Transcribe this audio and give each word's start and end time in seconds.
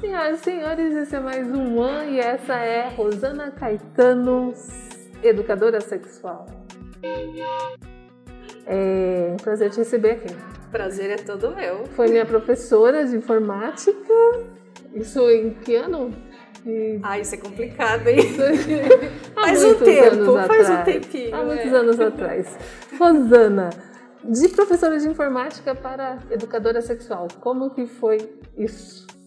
Senhoras 0.00 0.40
e 0.40 0.44
senhores, 0.44 0.94
esse 0.94 1.16
é 1.16 1.18
mais 1.18 1.48
um 1.48 1.76
One 1.76 2.12
e 2.12 2.20
essa 2.20 2.54
é 2.54 2.88
Rosana 2.90 3.50
Caetano, 3.50 4.54
educadora 5.24 5.80
sexual. 5.80 6.46
É 8.64 9.32
um 9.32 9.36
prazer 9.38 9.70
te 9.70 9.78
receber 9.78 10.12
aqui. 10.12 10.28
Prazer 10.70 11.10
é 11.10 11.16
todo 11.16 11.52
meu. 11.52 11.84
Foi 11.96 12.06
minha 12.06 12.24
professora 12.24 13.04
de 13.04 13.16
informática. 13.16 14.14
Isso 14.94 15.28
em 15.30 15.54
que 15.54 15.74
ano? 15.74 16.14
E... 16.64 17.00
Ah, 17.02 17.18
isso 17.18 17.34
é 17.34 17.38
complicado, 17.38 18.06
hein? 18.06 18.20
faz 19.34 19.64
um 19.64 19.74
tempo, 19.74 20.32
faz 20.46 20.70
um 20.70 20.84
tempinho. 20.84 21.34
Há 21.34 21.42
muitos 21.42 21.72
é. 21.72 21.76
anos 21.76 21.98
atrás. 21.98 22.56
Rosana, 22.96 23.70
de 24.22 24.48
professora 24.50 24.96
de 24.96 25.08
informática 25.08 25.74
para 25.74 26.18
educadora 26.30 26.80
sexual, 26.80 27.26
como 27.40 27.70
que 27.70 27.84
foi 27.84 28.18
isso? 28.56 29.17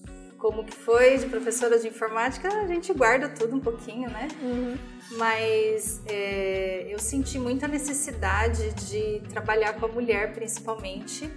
Como 0.42 0.64
que 0.66 0.76
foi 0.76 1.20
de 1.20 1.28
professora 1.28 1.78
de 1.78 1.88
informática, 1.88 2.48
a 2.48 2.65
gente 2.65 2.92
guarda 2.93 3.29
tudo 3.29 3.56
um 3.56 3.60
pouquinho, 3.60 4.10
né? 4.10 4.28
Uhum. 4.42 4.75
Mas 5.11 6.02
é, 6.07 6.88
eu 6.89 6.98
senti 6.98 7.38
muita 7.38 7.68
necessidade 7.68 8.74
de 8.74 9.21
trabalhar 9.29 9.74
com 9.74 9.86
a 9.86 9.89
mulher, 9.89 10.34
principalmente, 10.34 11.32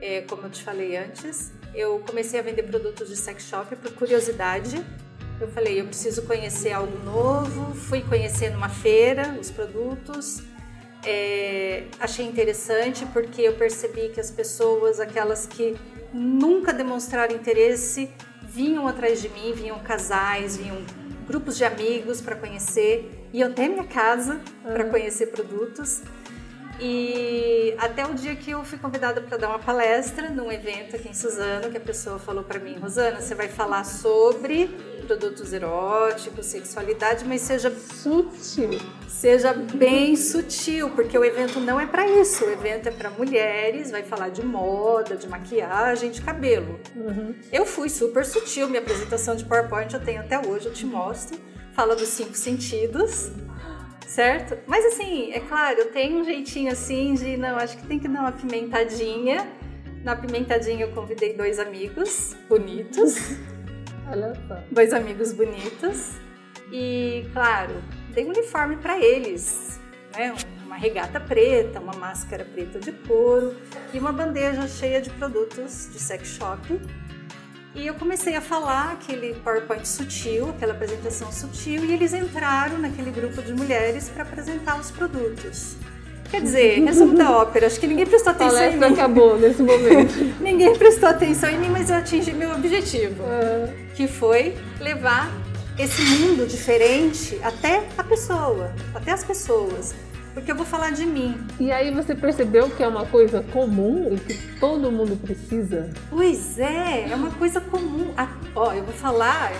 é, 0.00 0.22
como 0.22 0.42
eu 0.42 0.50
te 0.50 0.64
falei 0.64 0.96
antes. 0.96 1.52
Eu 1.72 2.00
comecei 2.00 2.40
a 2.40 2.42
vender 2.42 2.64
produtos 2.64 3.08
de 3.08 3.14
sex 3.14 3.44
shop 3.44 3.76
por 3.76 3.92
curiosidade. 3.92 4.84
Eu 5.40 5.46
falei, 5.46 5.80
eu 5.80 5.86
preciso 5.86 6.22
conhecer 6.22 6.72
algo 6.72 6.98
novo. 7.04 7.72
Fui 7.76 8.02
conhecer 8.02 8.50
numa 8.50 8.68
feira 8.68 9.36
os 9.40 9.48
produtos 9.48 10.42
é, 11.06 11.84
achei 12.00 12.24
interessante 12.24 13.04
porque 13.06 13.42
eu 13.42 13.54
percebi 13.54 14.08
que 14.08 14.20
as 14.20 14.30
pessoas, 14.30 14.98
aquelas 14.98 15.46
que 15.46 15.76
nunca 16.12 16.72
demonstraram 16.72 17.34
interesse, 17.34 18.10
vinham 18.54 18.86
atrás 18.86 19.20
de 19.20 19.28
mim, 19.28 19.52
vinham 19.52 19.78
casais, 19.80 20.56
vinham 20.56 20.80
grupos 21.26 21.56
de 21.56 21.64
amigos 21.64 22.20
para 22.20 22.36
conhecer, 22.36 23.28
iam 23.32 23.50
até 23.50 23.66
minha 23.66 23.84
casa 23.84 24.40
uhum. 24.64 24.72
para 24.72 24.84
conhecer 24.84 25.26
produtos. 25.26 26.02
E 26.80 27.74
até 27.78 28.06
o 28.06 28.14
dia 28.14 28.34
que 28.34 28.50
eu 28.50 28.64
fui 28.64 28.78
convidada 28.78 29.20
para 29.20 29.36
dar 29.36 29.48
uma 29.48 29.58
palestra 29.58 30.28
num 30.30 30.50
evento 30.50 30.96
aqui 30.96 31.08
em 31.08 31.14
Suzano, 31.14 31.70
que 31.70 31.76
a 31.76 31.80
pessoa 31.80 32.18
falou 32.18 32.42
para 32.42 32.58
mim, 32.58 32.76
Rosana, 32.78 33.20
você 33.20 33.34
vai 33.34 33.48
falar 33.48 33.84
sobre 33.84 34.66
produtos 35.06 35.52
eróticos, 35.52 36.46
sexualidade, 36.46 37.24
mas 37.24 37.42
seja 37.42 37.70
sutil. 37.70 38.70
Seja 39.06 39.52
bem 39.52 40.16
sutil, 40.16 40.90
porque 40.90 41.16
o 41.16 41.24
evento 41.24 41.60
não 41.60 41.78
é 41.78 41.86
para 41.86 42.06
isso. 42.06 42.44
O 42.44 42.50
evento 42.50 42.88
é 42.88 42.92
para 42.92 43.10
mulheres, 43.10 43.90
vai 43.90 44.02
falar 44.02 44.30
de 44.30 44.44
moda, 44.44 45.16
de 45.16 45.28
maquiagem, 45.28 46.10
de 46.10 46.20
cabelo. 46.20 46.80
Uhum. 46.96 47.34
Eu 47.52 47.64
fui 47.64 47.88
super 47.88 48.24
sutil, 48.24 48.68
minha 48.68 48.80
apresentação 48.80 49.36
de 49.36 49.44
PowerPoint 49.44 49.92
eu 49.94 50.00
tenho 50.00 50.20
até 50.20 50.38
hoje, 50.38 50.66
eu 50.66 50.72
te 50.72 50.84
mostro. 50.84 51.38
Fala 51.72 51.96
dos 51.96 52.08
cinco 52.08 52.34
sentidos 52.34 53.30
certo? 54.06 54.58
Mas 54.66 54.84
assim, 54.86 55.32
é 55.32 55.40
claro, 55.40 55.80
eu 55.80 55.90
tenho 55.90 56.20
um 56.20 56.24
jeitinho 56.24 56.70
assim 56.70 57.14
de, 57.14 57.36
não, 57.36 57.56
acho 57.56 57.76
que 57.76 57.86
tem 57.86 57.98
que 57.98 58.08
dar 58.08 58.20
uma 58.20 58.32
pimentadinha. 58.32 59.46
Na 60.02 60.14
pimentadinha 60.14 60.84
eu 60.84 60.92
convidei 60.92 61.34
dois 61.34 61.58
amigos 61.58 62.36
bonitos. 62.48 63.36
Olha 64.10 64.34
só. 64.46 64.58
Dois 64.70 64.92
amigos 64.92 65.32
bonitos. 65.32 66.12
E, 66.70 67.26
claro, 67.32 67.82
dei 68.10 68.24
um 68.24 68.28
uniforme 68.28 68.76
para 68.76 68.98
eles, 68.98 69.80
né? 70.14 70.34
Uma 70.64 70.76
regata 70.76 71.20
preta, 71.20 71.78
uma 71.78 71.94
máscara 71.94 72.44
preta 72.44 72.80
de 72.80 72.90
couro 72.90 73.54
e 73.92 73.98
uma 73.98 74.12
bandeja 74.12 74.66
cheia 74.66 75.00
de 75.00 75.08
produtos 75.10 75.88
de 75.92 75.98
sex 75.98 76.28
shop 76.28 76.80
e 77.74 77.86
eu 77.86 77.94
comecei 77.94 78.36
a 78.36 78.40
falar 78.40 78.92
aquele 78.92 79.34
PowerPoint 79.34 79.86
sutil, 79.86 80.50
aquela 80.50 80.72
apresentação 80.72 81.32
sutil, 81.32 81.84
e 81.84 81.92
eles 81.92 82.14
entraram 82.14 82.78
naquele 82.78 83.10
grupo 83.10 83.42
de 83.42 83.52
mulheres 83.52 84.08
para 84.08 84.22
apresentar 84.22 84.78
os 84.78 84.90
produtos. 84.90 85.76
Quer 86.30 86.40
dizer, 86.40 86.78
resumo 86.84 87.16
da 87.16 87.32
ópera, 87.32 87.66
acho 87.66 87.80
que 87.80 87.86
ninguém 87.86 88.06
prestou 88.06 88.30
atenção 88.32 88.64
em 88.64 88.76
mim. 88.76 88.84
acabou 88.84 89.38
nesse 89.38 89.62
momento. 89.62 90.14
ninguém 90.40 90.76
prestou 90.76 91.08
atenção 91.08 91.50
em 91.50 91.58
mim, 91.58 91.68
mas 91.68 91.90
eu 91.90 91.96
atingi 91.96 92.32
meu 92.32 92.52
objetivo, 92.52 93.24
é. 93.24 93.74
que 93.94 94.06
foi 94.06 94.56
levar 94.80 95.32
esse 95.76 96.00
mundo 96.02 96.46
diferente 96.46 97.40
até 97.42 97.82
a 97.98 98.04
pessoa, 98.04 98.72
até 98.94 99.10
as 99.10 99.24
pessoas 99.24 99.92
porque 100.34 100.50
eu 100.50 100.56
vou 100.56 100.66
falar 100.66 100.90
de 100.90 101.06
mim. 101.06 101.38
E 101.60 101.70
aí 101.70 101.92
você 101.92 102.14
percebeu 102.14 102.68
que 102.68 102.82
é 102.82 102.88
uma 102.88 103.06
coisa 103.06 103.42
comum 103.52 104.12
e 104.12 104.18
que 104.18 104.58
todo 104.58 104.90
mundo 104.90 105.16
precisa? 105.16 105.88
Pois 106.10 106.58
é, 106.58 107.08
é 107.08 107.14
uma 107.14 107.30
coisa 107.30 107.60
comum. 107.60 108.12
Ah, 108.16 108.28
ó, 108.54 108.72
eu 108.72 108.82
vou 108.82 108.92
falar, 108.92 109.52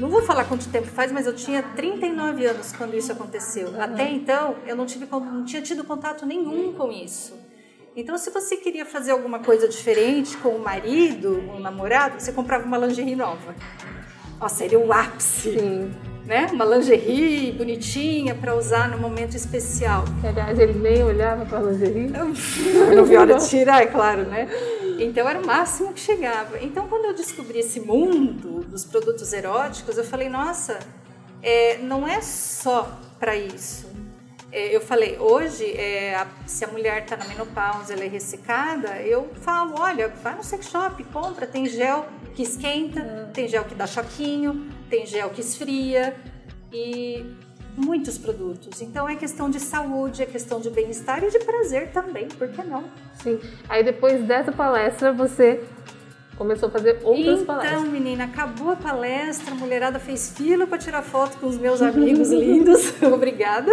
não 0.00 0.08
vou 0.08 0.22
falar 0.22 0.46
quanto 0.46 0.68
tempo 0.70 0.86
faz, 0.86 1.12
mas 1.12 1.26
eu 1.26 1.36
tinha 1.36 1.62
39 1.62 2.46
anos 2.46 2.72
quando 2.72 2.96
isso 2.96 3.12
aconteceu. 3.12 3.68
Uhum. 3.68 3.82
Até 3.82 4.10
então, 4.10 4.56
eu 4.66 4.74
não, 4.74 4.86
tive, 4.86 5.06
não 5.06 5.44
tinha 5.44 5.60
tido 5.60 5.84
contato 5.84 6.24
nenhum 6.24 6.72
com 6.72 6.90
isso. 6.90 7.38
Então, 7.94 8.16
se 8.16 8.30
você 8.30 8.56
queria 8.56 8.86
fazer 8.86 9.10
alguma 9.10 9.40
coisa 9.40 9.68
diferente 9.68 10.34
com 10.38 10.48
o 10.48 10.58
marido, 10.58 11.44
o 11.54 11.60
namorado, 11.60 12.18
você 12.18 12.32
comprava 12.32 12.64
uma 12.64 12.78
lingerie 12.78 13.14
nova. 13.14 13.54
Ó, 14.40 14.48
seria 14.48 14.78
o 14.78 14.90
ápice. 14.90 15.58
Sim 15.58 16.11
né? 16.26 16.46
Uma 16.52 16.64
lingerie 16.64 17.52
bonitinha 17.52 18.34
para 18.34 18.54
usar 18.54 18.88
no 18.88 18.98
momento 18.98 19.36
especial. 19.36 20.04
Que, 20.20 20.26
aliás, 20.26 20.58
ele 20.58 20.78
nem 20.78 21.02
olhava 21.02 21.44
para 21.44 21.58
a 21.58 21.62
lingerie. 21.62 22.12
Eu 22.14 22.26
não 22.94 23.04
vi 23.04 23.16
hora 23.16 23.34
de 23.34 23.48
tirar, 23.48 23.82
é 23.82 23.86
claro, 23.86 24.24
né? 24.24 24.48
Então 24.98 25.28
era 25.28 25.40
o 25.40 25.46
máximo 25.46 25.92
que 25.92 26.00
chegava. 26.00 26.58
Então 26.60 26.86
quando 26.88 27.06
eu 27.06 27.14
descobri 27.14 27.58
esse 27.58 27.80
mundo 27.80 28.60
dos 28.64 28.84
produtos 28.84 29.32
eróticos, 29.32 29.98
eu 29.98 30.04
falei, 30.04 30.28
nossa, 30.28 30.78
é, 31.42 31.78
não 31.78 32.06
é 32.06 32.20
só 32.20 33.00
para 33.18 33.36
isso. 33.36 33.90
É, 34.52 34.74
eu 34.76 34.82
falei, 34.82 35.16
hoje, 35.18 35.64
é, 35.72 36.14
a, 36.14 36.26
se 36.46 36.64
a 36.64 36.68
mulher 36.68 37.02
está 37.02 37.16
na 37.16 37.24
menopausa, 37.24 37.94
ela 37.94 38.04
é 38.04 38.08
ressecada, 38.08 39.00
eu 39.00 39.30
falo, 39.40 39.80
olha, 39.80 40.08
vai 40.08 40.36
no 40.36 40.44
sex 40.44 40.68
shop, 40.68 41.02
compra, 41.04 41.46
tem 41.46 41.66
gel 41.66 42.06
que 42.34 42.42
esquenta, 42.42 43.00
hum. 43.00 43.32
tem 43.32 43.48
gel 43.48 43.64
que 43.64 43.74
dá 43.74 43.86
choquinho, 43.86 44.70
tem 44.92 45.06
gel 45.06 45.30
que 45.30 45.40
esfria 45.40 46.14
e 46.70 47.24
muitos 47.74 48.18
produtos. 48.18 48.82
Então 48.82 49.08
é 49.08 49.16
questão 49.16 49.48
de 49.48 49.58
saúde, 49.58 50.22
é 50.22 50.26
questão 50.26 50.60
de 50.60 50.68
bem-estar 50.68 51.24
e 51.24 51.30
de 51.30 51.38
prazer 51.38 51.90
também, 51.92 52.28
por 52.28 52.46
que 52.48 52.62
não? 52.62 52.84
Sim. 53.22 53.40
Aí 53.70 53.82
depois 53.82 54.22
dessa 54.24 54.52
palestra 54.52 55.10
você 55.10 55.64
começou 56.36 56.68
a 56.68 56.72
fazer 56.72 57.00
outras 57.02 57.40
então, 57.40 57.46
palestras. 57.46 57.80
Então, 57.80 57.90
menina, 57.90 58.24
acabou 58.24 58.72
a 58.72 58.76
palestra, 58.76 59.52
a 59.52 59.54
mulherada 59.54 59.98
fez 59.98 60.34
fila 60.36 60.66
para 60.66 60.76
tirar 60.76 61.00
foto 61.00 61.38
com 61.38 61.46
os 61.46 61.56
meus 61.56 61.80
amigos 61.80 62.28
lindos. 62.30 62.92
Obrigada. 63.02 63.72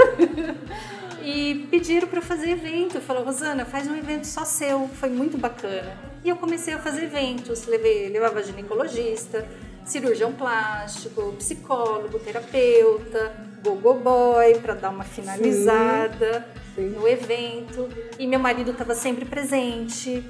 E 1.22 1.68
pediram 1.70 2.08
para 2.08 2.22
fazer 2.22 2.52
evento. 2.52 3.02
Falou, 3.02 3.26
Rosana, 3.26 3.66
faz 3.66 3.90
um 3.90 3.96
evento 3.96 4.26
só 4.26 4.46
seu. 4.46 4.88
Foi 4.94 5.10
muito 5.10 5.38
bacana. 5.38 5.98
E 6.24 6.30
eu 6.30 6.38
comecei 6.38 6.74
a 6.74 6.80
fazer 6.80 7.04
eventos. 7.04 7.66
Levei, 7.66 8.08
levava 8.08 8.42
ginecologista, 8.42 9.46
cirurgião 9.92 10.34
plástico, 10.34 11.34
psicólogo, 11.34 12.20
terapeuta, 12.20 13.34
gogo 13.64 13.94
boy 13.96 14.60
para 14.60 14.74
dar 14.74 14.90
uma 14.90 15.04
finalizada 15.04 16.48
sim, 16.76 16.90
sim. 16.90 16.96
no 16.96 17.08
evento. 17.08 17.90
E 18.18 18.28
meu 18.28 18.40
marido 18.40 18.72
estava 18.72 18.96
sempre 18.96 19.26
presente. 19.26 20.24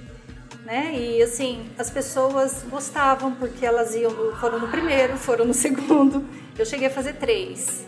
Né? 0.66 0.94
E 0.94 1.24
assim, 1.24 1.68
as 1.78 1.90
pessoas 1.90 2.64
gostavam 2.70 3.34
porque 3.34 3.66
elas 3.66 3.96
iam 3.96 4.12
no, 4.12 4.36
foram 4.36 4.60
no 4.60 4.68
primeiro, 4.68 5.18
foram 5.18 5.46
no 5.46 5.54
segundo. 5.56 6.26
Eu 6.58 6.66
cheguei 6.66 6.88
a 6.88 6.92
fazer 6.92 7.14
três. 7.14 7.86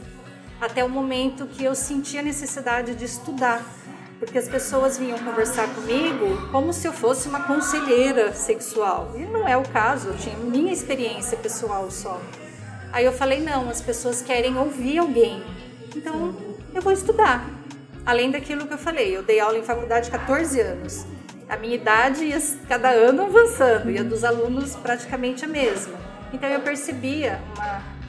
Até 0.60 0.84
o 0.84 0.90
momento 0.90 1.48
que 1.48 1.64
eu 1.64 1.74
senti 1.74 2.18
a 2.18 2.22
necessidade 2.22 2.96
de 2.96 3.06
estudar 3.06 3.64
porque 4.22 4.38
as 4.38 4.48
pessoas 4.48 5.00
vinham 5.00 5.18
conversar 5.18 5.68
comigo 5.74 6.48
como 6.52 6.72
se 6.72 6.88
eu 6.88 6.94
fosse 6.94 7.28
uma 7.28 7.42
conselheira 7.42 8.32
sexual. 8.34 9.14
E 9.16 9.22
não 9.22 9.48
é 9.48 9.58
o 9.58 9.64
caso, 9.64 10.10
eu 10.10 10.18
tinha 10.18 10.38
minha 10.38 10.72
experiência 10.72 11.36
pessoal 11.36 11.90
só. 11.90 12.22
Aí 12.94 13.04
eu 13.04 13.12
falei: 13.12 13.42
não, 13.42 13.68
as 13.68 13.82
pessoas 13.82 14.22
querem 14.22 14.56
ouvir 14.56 15.00
alguém, 15.00 15.44
então 15.96 16.36
eu 16.72 16.82
vou 16.84 16.94
estudar. 16.94 17.50
Além 18.06 18.30
daquilo 18.30 18.68
que 18.68 18.74
eu 18.74 18.78
falei, 18.78 19.18
eu 19.18 19.24
dei 19.24 19.40
aula 19.40 19.58
em 19.58 19.64
faculdade 19.64 20.12
14 20.12 20.62
anos. 20.62 21.04
A 21.50 21.58
minha 21.58 21.74
idade 21.74 22.26
ia 22.26 22.40
cada 22.68 22.92
ano 22.92 23.24
avançando 23.24 23.90
e 23.90 23.98
a 23.98 24.04
dos 24.04 24.24
alunos 24.24 24.76
praticamente 24.76 25.46
a 25.46 25.48
mesma. 25.48 25.96
Então 26.32 26.48
eu 26.48 26.62
percebia 26.62 27.42
uma 27.58 28.01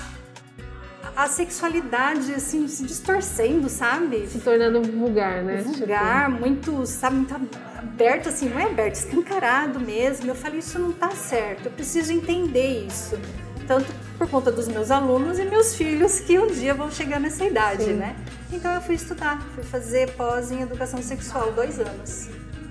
a 1.16 1.26
sexualidade, 1.26 2.32
assim, 2.34 2.66
se 2.68 2.84
distorcendo, 2.84 3.68
sabe? 3.68 4.26
Se 4.26 4.38
tornando 4.38 4.82
vulgar, 4.82 5.42
né? 5.42 5.62
Vulgar, 5.62 6.26
tipo... 6.26 6.40
muito, 6.40 6.86
sabe, 6.86 7.16
muito 7.16 7.34
aberto, 7.76 8.28
assim, 8.28 8.48
não 8.48 8.58
é 8.58 8.64
aberto, 8.64 8.94
escancarado 8.94 9.78
mesmo. 9.78 10.30
Eu 10.30 10.34
falei, 10.34 10.60
isso 10.60 10.78
não 10.78 10.92
tá 10.92 11.10
certo, 11.10 11.66
eu 11.66 11.72
preciso 11.72 12.12
entender 12.12 12.86
isso. 12.86 13.18
Tanto 13.66 13.86
por 14.18 14.28
conta 14.28 14.50
dos 14.50 14.68
meus 14.68 14.90
alunos 14.90 15.38
e 15.38 15.44
meus 15.44 15.74
filhos 15.74 16.20
que 16.20 16.38
um 16.38 16.48
dia 16.48 16.74
vão 16.74 16.90
chegar 16.90 17.20
nessa 17.20 17.44
idade, 17.44 17.84
Sim. 17.84 17.94
né? 17.94 18.16
Então 18.52 18.72
eu 18.72 18.80
fui 18.80 18.94
estudar, 18.94 19.40
fui 19.54 19.62
fazer 19.62 20.10
pós 20.12 20.50
em 20.50 20.62
educação 20.62 21.00
sexual, 21.00 21.52
dois 21.52 21.78
anos. 21.78 22.28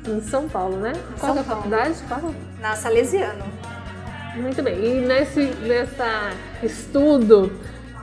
Em 0.07 0.21
São 0.21 0.49
Paulo, 0.49 0.77
né? 0.77 0.93
Em 0.93 1.19
Qual 1.19 1.35
é 1.35 1.39
a 1.39 1.43
faculdade? 1.43 1.95
Qual? 2.07 2.33
Na 2.59 2.75
Salesiano. 2.75 3.45
Muito 4.35 4.61
bem. 4.63 4.75
E 4.83 5.01
nesse 5.01 5.41
nessa 5.67 6.31
estudo, 6.63 7.51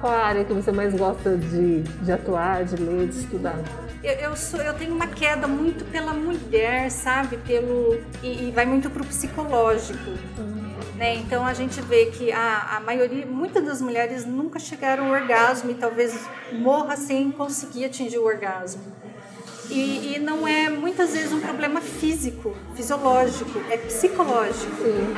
qual 0.01 0.13
a 0.13 0.25
área 0.25 0.45
que 0.45 0.53
você 0.53 0.73
mais 0.73 0.95
gosta 0.95 1.37
de, 1.37 1.83
de 1.83 2.13
atuar, 2.13 2.65
de 2.65 2.77
ler, 2.77 3.09
de 3.09 3.19
estudar? 3.19 3.57
Eu, 4.03 4.13
eu, 4.15 4.37
sou, 4.37 4.61
eu 4.61 4.75
tenho 4.75 4.95
uma 4.95 5.07
queda 5.07 5.49
muito 5.49 5.85
pela 5.87 6.13
mulher, 6.13 6.91
sabe? 6.91 7.37
Pelo, 7.39 8.01
e, 8.23 8.49
e 8.49 8.53
vai 8.53 8.65
muito 8.65 8.89
para 8.89 9.03
o 9.03 9.07
psicológico. 9.07 10.11
Né? 10.97 11.17
Então 11.17 11.45
a 11.45 11.55
gente 11.55 11.81
vê 11.81 12.07
que 12.07 12.33
a, 12.33 12.77
a 12.77 12.81
maioria, 12.81 13.25
muitas 13.27 13.65
das 13.65 13.81
mulheres 13.81 14.25
nunca 14.25 14.59
chegaram 14.59 15.07
ao 15.07 15.13
orgasmo 15.13 15.71
e 15.71 15.75
talvez 15.75 16.29
morra 16.53 16.97
sem 16.97 17.31
conseguir 17.31 17.85
atingir 17.85 18.19
o 18.19 18.25
orgasmo. 18.25 18.83
E, 19.71 20.15
e, 20.15 20.19
não 20.19 20.49
é 20.49 20.71
muitas 20.71 21.13
vezes 21.13 21.33
um 21.33 21.41
problema 21.41 21.81
físico, 21.81 22.57
fisiológico, 22.75 23.61
é 23.71 23.77
psicológico. 23.77 24.83
Sim. 24.83 25.15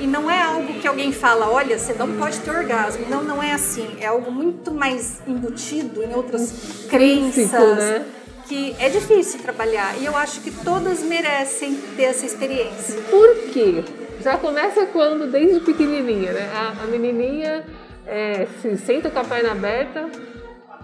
E 0.00 0.06
não 0.06 0.30
é 0.30 0.42
algo 0.42 0.74
que 0.74 0.86
alguém 0.86 1.10
fala, 1.10 1.48
olha, 1.48 1.78
você 1.78 1.94
não 1.94 2.12
pode 2.16 2.38
ter 2.40 2.50
orgasmo. 2.50 3.06
Não, 3.08 3.22
não 3.22 3.42
é 3.42 3.52
assim. 3.52 3.96
É 4.00 4.06
algo 4.06 4.30
muito 4.30 4.72
mais 4.72 5.22
embutido 5.26 6.02
em 6.02 6.14
outras 6.14 6.86
crenças. 6.90 7.50
né? 7.50 8.04
Que 8.46 8.76
é 8.78 8.90
difícil 8.90 9.40
trabalhar. 9.40 9.96
E 9.98 10.04
eu 10.04 10.14
acho 10.16 10.42
que 10.42 10.50
todas 10.50 11.02
merecem 11.02 11.76
ter 11.96 12.04
essa 12.04 12.26
experiência. 12.26 13.00
Por 13.10 13.34
quê? 13.52 13.82
Já 14.22 14.36
começa 14.36 14.84
quando, 14.86 15.30
desde 15.30 15.60
pequenininha, 15.60 16.32
né? 16.32 16.50
A, 16.54 16.84
a 16.84 16.86
menininha 16.86 17.64
é, 18.06 18.46
se 18.60 18.76
senta 18.76 19.10
com 19.10 19.18
a 19.18 19.24
perna 19.24 19.52
aberta, 19.52 20.08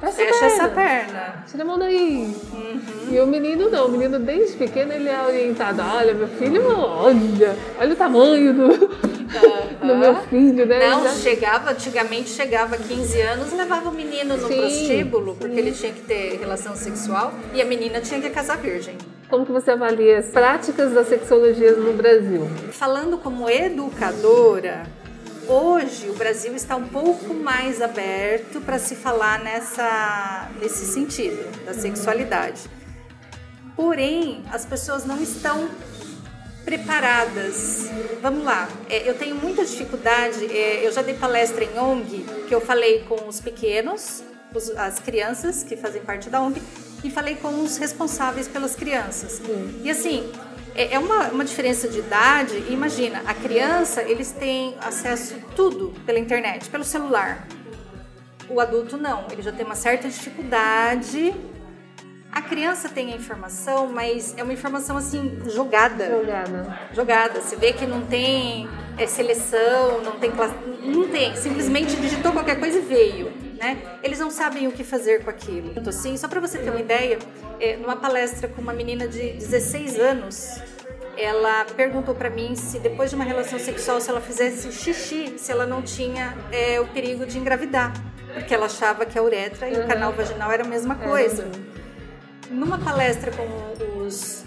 essa 0.03 0.17
Fecha 0.17 0.39
perna. 0.39 0.47
essa 0.47 0.69
perna. 0.69 1.45
Tira 1.47 1.63
a 1.63 1.67
mão 1.67 1.79
daí. 1.79 2.35
Uhum. 2.53 2.81
E 3.11 3.21
o 3.21 3.27
menino 3.27 3.69
não, 3.69 3.87
o 3.87 3.91
menino 3.91 4.19
desde 4.19 4.57
pequeno 4.57 4.93
ele 4.93 5.09
é 5.09 5.23
orientado. 5.23 5.83
Olha, 5.83 6.15
meu 6.15 6.29
filho, 6.29 6.63
olha, 6.67 7.57
olha 7.79 7.93
o 7.93 7.97
tamanho 7.97 8.55
do, 8.55 8.63
uhum. 8.65 9.87
do 9.87 9.97
meu 9.97 10.15
filho, 10.23 10.67
né? 10.67 10.89
Não, 10.89 11.05
Já... 11.05 11.11
chegava, 11.15 11.71
antigamente 11.71 12.31
chegava 12.31 12.77
15 12.77 13.21
anos, 13.21 13.53
levava 13.53 13.91
o 13.91 13.93
menino 13.93 14.37
no 14.37 14.49
sim, 14.49 14.57
prostíbulo, 14.57 15.37
porque 15.37 15.55
sim. 15.55 15.61
ele 15.61 15.73
tinha 15.73 15.93
que 15.93 16.01
ter 16.03 16.39
relação 16.39 16.75
sexual, 16.75 17.35
e 17.53 17.61
a 17.61 17.65
menina 17.65 18.01
tinha 18.01 18.21
que 18.21 18.31
casar 18.31 18.57
virgem. 18.59 18.97
Como 19.29 19.47
que 19.47 19.53
você 19.53 19.71
avalia 19.71 20.19
as 20.19 20.27
práticas 20.27 20.93
da 20.93 21.05
sexologia 21.05 21.73
no 21.73 21.93
Brasil? 21.93 22.49
Falando 22.73 23.17
como 23.17 23.49
educadora, 23.49 24.83
hoje 25.49 26.09
o 26.09 26.15
Brasil 26.15 26.55
está 26.55 26.77
um 26.77 26.89
pouco 26.89 27.35
mais 27.35 27.81
aberto 27.81 28.61
para 28.61 28.79
se 28.79 28.95
falar 28.95 29.43
nessa, 29.43 30.51
nesse 30.61 30.87
sentido 30.87 31.65
da 31.65 31.75
sexualidade. 31.75 32.63
Porém, 33.77 34.45
as 34.53 34.67
pessoas 34.67 35.05
não 35.05 35.21
estão 35.23 35.69
preparadas. 36.65 37.89
Vamos 38.21 38.45
lá, 38.45 38.69
é, 38.89 39.09
eu 39.09 39.15
tenho 39.15 39.35
muita 39.37 39.65
dificuldade. 39.65 40.45
É, 40.47 40.87
eu 40.87 40.93
já 40.93 41.03
dei 41.03 41.15
palestra 41.15 41.65
em 41.65 41.79
ONG, 41.79 42.25
que 42.47 42.55
eu 42.55 42.61
falei 42.61 43.01
com 43.09 43.27
os 43.27 43.41
pequenos, 43.41 44.23
as 44.77 44.99
crianças 44.99 45.63
que 45.63 45.77
fazem 45.77 46.03
parte 46.03 46.29
da 46.29 46.41
ONG, 46.41 46.63
e 47.03 47.11
falei 47.11 47.37
com 47.37 47.63
os 47.63 47.77
responsáveis 47.79 48.47
pelas 48.47 48.77
crianças. 48.77 49.41
E 49.83 49.91
assim, 49.91 50.31
é, 50.81 50.95
é 50.95 50.99
uma, 50.99 51.29
uma 51.29 51.45
diferença 51.45 51.87
de 51.87 51.99
idade. 51.99 52.65
Imagina, 52.71 53.23
a 53.27 53.35
criança, 53.35 54.03
eles 54.03 54.33
têm 54.33 54.75
acesso 54.81 55.35
tudo 55.55 55.93
pela 56.07 56.19
internet, 56.19 56.71
pelo 56.71 56.85
celular. 56.85 57.47
O 58.49 58.59
adulto 58.59 58.97
não, 58.97 59.27
ele 59.31 59.43
já 59.43 59.53
tem 59.53 59.67
uma 59.67 59.75
certa 59.75 60.09
dificuldade. 60.09 61.35
A 62.33 62.41
criança 62.41 62.89
tem 62.89 63.13
a 63.13 63.17
informação, 63.17 63.89
mas 63.89 64.35
é 64.39 64.43
uma 64.43 64.53
informação 64.53 64.97
assim 64.97 65.39
jogada. 65.47 66.09
Jogada. 66.09 66.81
Jogada. 66.95 67.41
Você 67.43 67.57
vê 67.57 67.73
que 67.73 67.85
não 67.87 68.07
tem 68.07 68.67
é, 68.97 69.07
seleção, 69.07 70.01
não 70.03 70.13
tem 70.13 70.31
classe, 70.31 70.55
não 70.83 71.09
tem. 71.09 71.37
Simplesmente 71.37 71.95
digitou 71.97 72.33
qualquer 72.33 72.59
coisa 72.59 72.79
e 72.79 72.83
veio 72.83 73.50
né? 73.61 73.99
Eles 74.03 74.19
não 74.19 74.31
sabem 74.31 74.67
o 74.67 74.73
que 74.73 74.83
fazer 74.83 75.23
com 75.23 75.29
aquilo. 75.29 75.71
Então, 75.77 75.91
assim, 75.91 76.17
só 76.17 76.27
para 76.27 76.41
você 76.41 76.59
ter 76.59 76.71
uma 76.71 76.81
ideia, 76.81 77.19
é, 77.61 77.77
numa 77.77 77.95
palestra 77.95 78.49
com 78.49 78.63
uma 78.63 78.73
menina 78.73 79.07
de 79.07 79.33
16 79.35 80.01
anos, 80.01 80.61
ela 81.17 81.67
perguntou 81.77 82.15
para 82.15 82.31
mim 82.31 82.57
se 82.57 82.79
depois 82.79 83.11
de 83.11 83.17
uma 83.17 83.25
relação 83.25 83.59
sexual, 83.59 84.01
se 84.01 84.09
ela 84.09 84.21
fizesse 84.21 84.73
xixi, 84.73 85.35
se 85.37 85.53
ela 85.53 85.67
não 85.67 85.83
tinha 85.83 86.35
é, 86.51 86.81
o 86.81 86.87
perigo 86.89 87.27
de 87.27 87.39
engravidar, 87.39 87.93
porque 88.33 88.55
ela 88.55 88.67
achava 88.67 89.05
que 89.05 89.19
a 89.19 89.23
uretra 89.23 89.69
e 89.69 89.75
uhum. 89.75 89.85
o 89.85 89.87
canal 89.87 90.13
vaginal 90.13 90.51
era 90.51 90.65
a 90.65 90.67
mesma 90.67 90.95
coisa. 90.95 91.51
Numa 92.51 92.79
palestra 92.79 93.31
com 93.31 94.03
os 94.03 94.45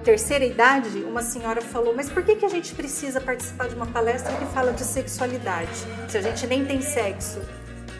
terceira 0.00 0.44
idade, 0.44 1.04
uma 1.04 1.22
senhora 1.22 1.60
falou: 1.60 1.94
Mas 1.94 2.08
por 2.08 2.22
que, 2.22 2.36
que 2.36 2.46
a 2.46 2.48
gente 2.48 2.74
precisa 2.74 3.20
participar 3.20 3.68
de 3.68 3.74
uma 3.74 3.86
palestra 3.86 4.32
que 4.36 4.46
fala 4.46 4.72
de 4.72 4.82
sexualidade, 4.82 5.86
se 6.08 6.16
a 6.16 6.22
gente 6.22 6.46
nem 6.46 6.64
tem 6.64 6.80
sexo? 6.80 7.40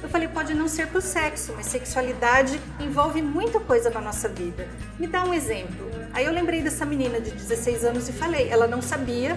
Eu 0.02 0.08
falei, 0.08 0.28
pode 0.28 0.54
não 0.54 0.66
ser 0.66 0.86
pro 0.86 1.00
sexo, 1.00 1.52
mas 1.54 1.66
sexualidade 1.66 2.60
envolve 2.78 3.20
muita 3.20 3.60
coisa 3.60 3.90
na 3.90 4.00
nossa 4.00 4.28
vida. 4.28 4.66
Me 4.98 5.06
dá 5.06 5.24
um 5.24 5.34
exemplo. 5.34 5.90
Aí 6.12 6.24
eu 6.24 6.32
lembrei 6.32 6.62
dessa 6.62 6.86
menina 6.86 7.20
de 7.20 7.30
16 7.30 7.84
anos 7.84 8.08
e 8.08 8.12
falei, 8.12 8.48
ela 8.48 8.66
não 8.66 8.80
sabia 8.80 9.36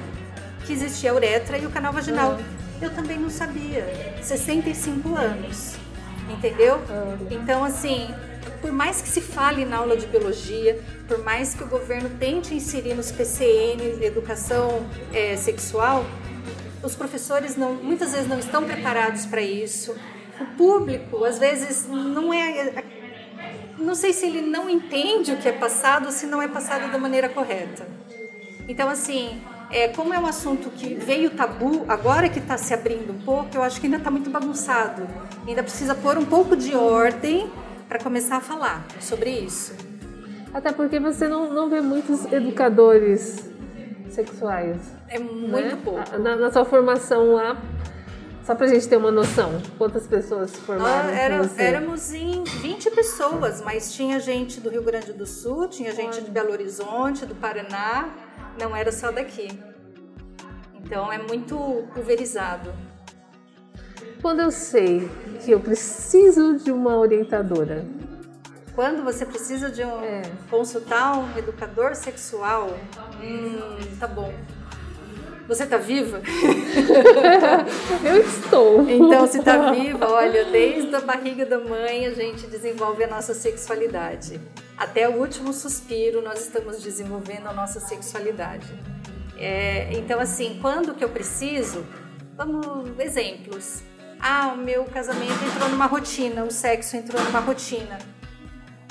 que 0.66 0.72
existia 0.72 1.12
a 1.12 1.16
uretra 1.16 1.58
e 1.58 1.66
o 1.66 1.70
canal 1.70 1.92
vaginal. 1.92 2.32
Uhum. 2.32 2.44
Eu 2.82 2.94
também 2.94 3.20
não 3.20 3.30
sabia. 3.30 3.86
65 4.22 5.16
anos. 5.16 5.76
Entendeu? 6.30 6.76
Uhum. 6.76 7.28
Então, 7.30 7.64
assim, 7.64 8.14
por 8.62 8.72
mais 8.72 9.02
que 9.02 9.10
se 9.10 9.20
fale 9.20 9.66
na 9.66 9.78
aula 9.78 9.98
de 9.98 10.08
biologia, 10.08 10.80
por 11.08 11.20
mais 11.20 11.54
que 11.54 11.64
o 11.64 11.68
governo 11.68 12.10
tente 12.18 12.56
inserir 12.56 12.94
nos 12.94 13.12
PCN 13.12 14.02
educação 14.02 14.88
é, 15.14 15.36
sexual, 15.36 16.06
os 16.82 16.96
professores 16.96 17.58
não, 17.58 17.74
muitas 17.74 18.14
vezes 18.14 18.28
não 18.28 18.40
estão 18.40 18.64
preparados 18.64 19.26
para 19.26 19.42
isso 19.42 19.96
o 20.40 20.46
público, 20.58 21.24
às 21.24 21.38
vezes, 21.38 21.88
não 21.88 22.34
é. 22.34 22.84
Não 23.78 23.96
sei 23.96 24.14
se 24.14 24.26
ele 24.28 24.42
não 24.42 24.70
entende 24.70 25.32
o 25.32 25.38
que 25.38 25.48
é 25.48 25.52
passado 25.52 26.06
ou 26.06 26.12
se 26.12 26.26
não 26.26 26.42
é 26.42 26.48
passado 26.48 26.92
da 26.92 26.98
maneira 26.98 27.28
correta. 27.28 27.88
Então, 28.68 28.88
assim, 28.88 29.42
é, 29.72 29.88
como 29.88 30.14
é 30.14 30.20
um 30.20 30.26
assunto 30.26 30.70
que 30.70 30.94
veio 30.94 31.32
tabu, 31.32 31.84
agora 31.88 32.30
que 32.30 32.40
está 32.40 32.58
se 32.58 32.74
abrindo 32.74 33.12
um 33.12 33.20
pouco, 33.20 33.50
eu 33.56 33.64
acho 33.64 33.80
que 33.82 33.88
ainda 33.88 33.98
está 33.98 34.12
muito 34.12 34.30
bagunçado. 34.30 35.08
Ainda 35.48 35.64
precisa 35.64 35.96
pôr 35.96 36.18
um 36.18 36.26
pouco 36.26 36.56
de 36.56 36.76
ordem 36.76 37.50
para 37.90 38.00
começar 38.00 38.38
a 38.38 38.42
falar 38.42 38.86
sobre 39.00 39.32
isso. 39.32 39.76
Até 40.54 40.72
porque 40.72 41.00
você 41.00 41.28
não, 41.28 41.52
não 41.52 41.70
vê 41.70 41.82
muitos 41.82 42.32
educadores 42.32 43.50
sexuais. 44.10 44.78
É 45.10 45.18
muito 45.18 45.76
né? 45.76 45.82
pouco. 45.84 46.18
Na, 46.20 46.36
na 46.36 46.52
sua 46.52 46.64
formação 46.64 47.34
lá, 47.34 47.58
só 48.46 48.54
pra 48.54 48.68
gente 48.68 48.88
ter 48.88 48.98
uma 48.98 49.12
noção, 49.12 49.62
quantas 49.78 50.06
pessoas 50.06 50.54
formaram? 50.56 51.10
Ah, 51.10 51.12
era, 51.12 51.50
éramos 51.58 52.14
em 52.14 52.44
20 52.44 52.92
pessoas, 52.92 53.62
mas 53.62 53.94
tinha 53.94 54.20
gente 54.20 54.60
do 54.60 54.70
Rio 54.70 54.84
Grande 54.84 55.14
do 55.14 55.26
Sul, 55.26 55.68
tinha 55.70 55.94
gente 55.94 56.22
de 56.22 56.30
Belo 56.30 56.52
Horizonte, 56.52 57.26
do 57.26 57.36
Paraná, 57.36 58.14
não 58.60 58.76
era 58.76 58.92
só 58.92 59.12
daqui. 59.12 59.48
Então 60.74 61.12
é 61.12 61.18
muito 61.18 61.56
pulverizado. 61.94 62.74
Quando 64.22 64.42
eu 64.42 64.52
sei 64.52 65.10
que 65.44 65.52
eu 65.52 65.60
preciso 65.60 66.58
de 66.58 66.72
uma 66.72 66.98
orientadora? 66.98 67.86
Quando 68.76 69.04
você 69.04 69.26
precisa 69.26 69.70
de 69.70 69.84
um 69.84 70.02
é. 70.02 70.22
consultar 70.50 71.18
um 71.18 71.38
educador 71.38 71.96
sexual, 71.96 72.70
hum, 73.22 73.78
tá 74.00 74.08
bom. 74.08 74.34
Você 75.48 75.66
tá 75.66 75.78
viva? 75.78 76.22
Eu 78.04 78.22
estou. 78.22 78.90
Então, 78.90 79.28
se 79.28 79.42
tá 79.44 79.72
viva, 79.72 80.10
olha, 80.10 80.46
desde 80.46 80.96
a 80.96 81.02
barriga 81.02 81.46
da 81.46 81.60
mãe 81.60 82.06
a 82.06 82.14
gente 82.14 82.48
desenvolve 82.48 83.04
a 83.04 83.08
nossa 83.08 83.34
sexualidade. 83.34 84.40
Até 84.78 85.08
o 85.08 85.18
último 85.20 85.54
suspiro 85.54 86.22
nós 86.22 86.42
estamos 86.42 86.82
desenvolvendo 86.82 87.48
a 87.48 87.54
nossa 87.54 87.80
sexualidade. 87.80 88.68
É, 89.38 89.92
então, 89.94 90.20
assim, 90.20 90.58
quando 90.62 90.94
que 90.94 91.04
eu 91.04 91.10
preciso? 91.10 91.86
Vamos, 92.38 92.98
exemplos. 93.00 93.84
Ah, 94.20 94.54
o 94.54 94.58
meu 94.58 94.86
casamento 94.86 95.44
entrou 95.46 95.68
numa 95.68 95.86
rotina, 95.86 96.46
o 96.46 96.52
sexo 96.52 96.96
entrou 96.96 97.22
numa 97.22 97.40
rotina. 97.40 97.98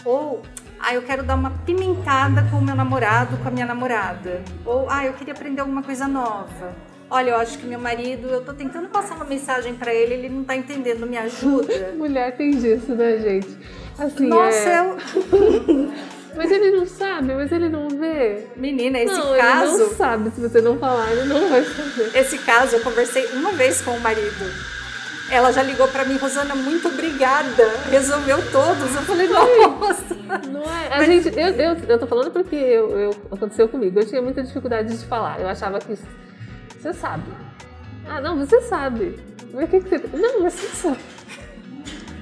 Ou 0.04 0.42
ah, 0.82 0.94
eu 0.94 1.02
quero 1.02 1.22
dar 1.22 1.36
uma 1.36 1.50
pimentada 1.64 2.42
com 2.50 2.56
o 2.56 2.62
meu 2.62 2.74
namorado, 2.74 3.36
com 3.36 3.48
a 3.48 3.50
minha 3.52 3.64
namorada. 3.64 4.42
Ou, 4.66 4.90
ah, 4.90 5.06
eu 5.06 5.12
queria 5.12 5.32
aprender 5.32 5.60
alguma 5.60 5.82
coisa 5.82 6.08
nova. 6.08 6.74
Olha, 7.08 7.30
eu 7.30 7.36
acho 7.36 7.56
que 7.58 7.66
meu 7.66 7.78
marido, 7.78 8.26
eu 8.26 8.44
tô 8.44 8.52
tentando 8.52 8.88
passar 8.88 9.14
uma 9.14 9.24
mensagem 9.24 9.74
para 9.74 9.94
ele, 9.94 10.14
ele 10.14 10.28
não 10.28 10.42
tá 10.42 10.56
entendendo, 10.56 11.06
me 11.06 11.16
ajuda. 11.16 11.92
Mulher 11.96 12.36
tem 12.36 12.50
disso, 12.50 12.94
né, 12.94 13.18
gente? 13.18 13.56
Assim, 13.96 14.26
Nossa, 14.26 14.68
é... 14.68 14.80
eu... 14.80 15.92
Mas 16.34 16.50
ele 16.50 16.70
não 16.70 16.86
sabe, 16.86 17.34
mas 17.34 17.52
ele 17.52 17.68
não 17.68 17.90
vê. 17.90 18.46
Menina, 18.56 18.98
esse 18.98 19.12
não, 19.14 19.36
caso. 19.36 19.74
Ele 19.74 19.82
não 19.82 19.94
sabe, 19.94 20.30
se 20.30 20.40
você 20.40 20.62
não 20.62 20.78
falar, 20.78 21.12
ele 21.12 21.24
não 21.24 21.46
vai 21.50 21.62
saber. 21.62 22.10
Esse 22.18 22.38
caso, 22.38 22.76
eu 22.76 22.80
conversei 22.80 23.26
uma 23.34 23.52
vez 23.52 23.82
com 23.82 23.90
o 23.90 24.00
marido. 24.00 24.50
Ela 25.32 25.50
já 25.50 25.62
ligou 25.62 25.88
para 25.88 26.04
mim, 26.04 26.18
Rosana, 26.18 26.54
muito 26.54 26.88
obrigada. 26.88 27.66
Resolveu 27.90 28.36
todos. 28.52 28.94
Eu 28.94 29.00
falei, 29.00 29.26
nossa. 29.28 30.14
Não 30.46 30.62
é. 30.62 30.88
A 30.88 30.98
Mas... 30.98 31.06
gente, 31.06 31.28
eu, 31.28 31.48
eu, 31.48 31.76
eu 31.88 31.98
tô 31.98 32.06
falando 32.06 32.30
porque 32.30 32.54
eu, 32.54 32.90
eu, 32.90 33.10
aconteceu 33.30 33.66
comigo. 33.66 33.98
Eu 33.98 34.06
tinha 34.06 34.20
muita 34.20 34.42
dificuldade 34.42 34.94
de 34.94 35.06
falar. 35.06 35.40
Eu 35.40 35.48
achava 35.48 35.78
que 35.78 35.98
você 36.78 36.92
sabe. 36.92 37.24
Ah, 38.06 38.20
não, 38.20 38.36
você 38.36 38.60
sabe. 38.60 39.18
Mas 39.54 39.64
o 39.64 39.68
que, 39.68 39.80
que 39.80 39.88
você. 39.88 40.16
Não, 40.16 40.42
você 40.42 40.66
sabe. 40.66 40.98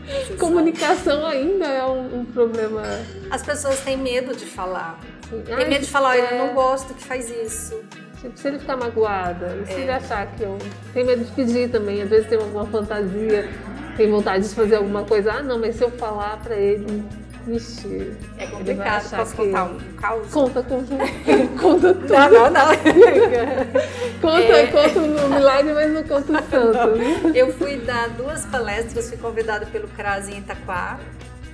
Você 0.06 0.34
Comunicação 0.36 1.26
ainda 1.26 1.66
é 1.66 1.84
um, 1.84 2.20
um 2.20 2.24
problema. 2.24 2.82
As 3.28 3.42
pessoas 3.42 3.80
têm 3.80 3.96
medo 3.96 4.36
de 4.36 4.46
falar. 4.46 5.00
assim, 5.24 5.42
Tem 5.42 5.54
ai, 5.56 5.64
medo 5.64 5.84
de 5.84 5.90
falar, 5.90 6.16
é, 6.16 6.32
eu 6.32 6.46
não 6.46 6.54
gosto 6.54 6.94
que 6.94 7.02
faz 7.02 7.28
isso. 7.28 7.74
Tipo, 8.20 8.38
se 8.38 8.48
ele 8.48 8.58
ficar 8.58 8.76
magoada, 8.76 9.56
e 9.62 9.66
se 9.66 9.72
É. 9.72 9.80
ele 9.80 9.90
achar 9.90 10.26
que 10.26 10.42
eu. 10.42 10.58
Tem 10.92 11.04
medo 11.04 11.24
de 11.24 11.30
pedir 11.32 11.70
também, 11.70 12.02
às 12.02 12.10
vezes 12.10 12.26
tem 12.28 12.38
alguma 12.38 12.66
fantasia, 12.66 13.48
tem 13.96 14.10
vontade 14.10 14.46
de 14.48 14.54
fazer 14.54 14.76
alguma 14.76 15.04
coisa. 15.04 15.32
Ah, 15.32 15.42
não, 15.42 15.58
mas 15.58 15.76
se 15.76 15.82
eu 15.82 15.90
falar 15.92 16.36
pra 16.42 16.54
ele, 16.54 17.02
vixe. 17.46 18.12
É 18.36 18.46
complicado. 18.46 19.08
Posso 19.16 19.30
que- 19.34 19.36
contar 19.46 19.64
um 19.64 19.78
caos? 20.00 20.26
Conta, 20.30 20.62
conta. 20.62 20.94
conta 21.60 21.94
tudo. 21.94 22.12
Não, 22.12 22.30
não, 22.30 22.50
não. 22.50 22.70
Conta, 24.20 24.42
É. 24.42 24.66
conta 24.66 24.98
o 25.00 25.30
milagre, 25.30 25.72
mas 25.72 25.90
não 25.92 26.02
conta 26.04 26.32
o 26.32 26.50
santo. 26.50 26.98
viu? 26.98 27.34
Eu 27.34 27.52
fui 27.54 27.78
dar 27.78 28.10
duas 28.10 28.44
palestras, 28.44 29.08
fui 29.08 29.16
convidada 29.16 29.64
pelo 29.64 29.88
CRAS 29.88 30.28
em 30.28 30.38
Itaquá 30.38 30.98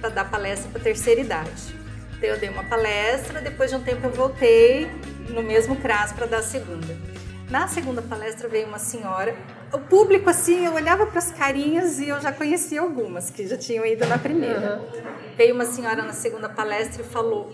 para 0.01 0.11
dar 0.11 0.25
palestra 0.29 0.69
para 0.73 0.83
terceira 0.83 1.21
idade. 1.21 1.77
Então 2.19 2.29
eu 2.31 2.39
dei 2.39 2.49
uma 2.49 2.65
palestra, 2.65 3.41
depois 3.41 3.71
de 3.71 3.77
um 3.77 3.81
tempo 3.83 4.07
eu 4.07 4.11
voltei 4.11 4.91
no 5.31 5.43
mesmo 5.43 5.77
CRAS 5.77 6.13
para 6.13 6.27
dar 6.27 6.39
a 6.39 6.43
segunda. 6.43 6.97
Na 7.51 7.69
segunda 7.69 8.03
palestra 8.03 8.49
veio 8.49 8.67
uma 8.67 8.79
senhora, 8.79 9.37
o 9.73 9.79
público 9.79 10.29
assim, 10.29 10.65
eu 10.67 10.75
olhava 10.75 11.07
para 11.07 11.19
as 11.19 11.31
carinhas 11.31 12.01
e 12.01 12.09
eu 12.09 12.21
já 12.21 12.33
conhecia 12.33 12.81
algumas 12.81 13.31
que 13.31 13.47
já 13.47 13.57
tinham 13.57 13.87
ido 13.87 14.07
na 14.07 14.19
primeira. 14.19 14.81
Veio 15.37 15.55
uma 15.55 15.65
senhora 15.65 16.03
na 16.03 16.13
segunda 16.13 16.49
palestra 16.49 17.03
e 17.03 17.05
falou: 17.05 17.51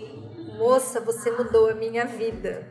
"Moça, 0.57 0.99
você 0.99 1.29
mudou 1.31 1.69
a 1.69 1.75
minha 1.75 2.05
vida". 2.05 2.67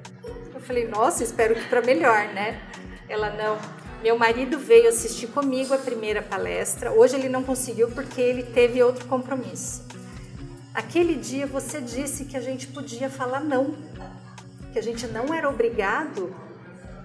Eu 0.54 0.60
falei: 0.60 0.88
"Nossa, 0.88 1.22
espero 1.22 1.54
que 1.54 1.68
para 1.68 1.80
melhor, 1.80 2.28
né?" 2.34 2.60
Ela 3.08 3.30
não. 3.30 3.58
Meu 4.02 4.18
marido 4.18 4.58
veio 4.58 4.88
assistir 4.88 5.28
comigo 5.28 5.72
a 5.74 5.78
primeira 5.78 6.22
palestra. 6.22 6.90
Hoje 6.90 7.14
ele 7.14 7.28
não 7.28 7.44
conseguiu 7.44 7.88
porque 7.90 8.20
ele 8.20 8.42
teve 8.42 8.82
outro 8.82 9.06
compromisso. 9.06 9.84
Aquele 10.74 11.14
dia 11.14 11.46
você 11.46 11.80
disse 11.80 12.24
que 12.24 12.36
a 12.36 12.40
gente 12.40 12.66
podia 12.68 13.10
falar 13.10 13.40
não, 13.40 13.76
que 14.72 14.78
a 14.78 14.82
gente 14.82 15.06
não 15.06 15.32
era 15.32 15.48
obrigado 15.48 16.34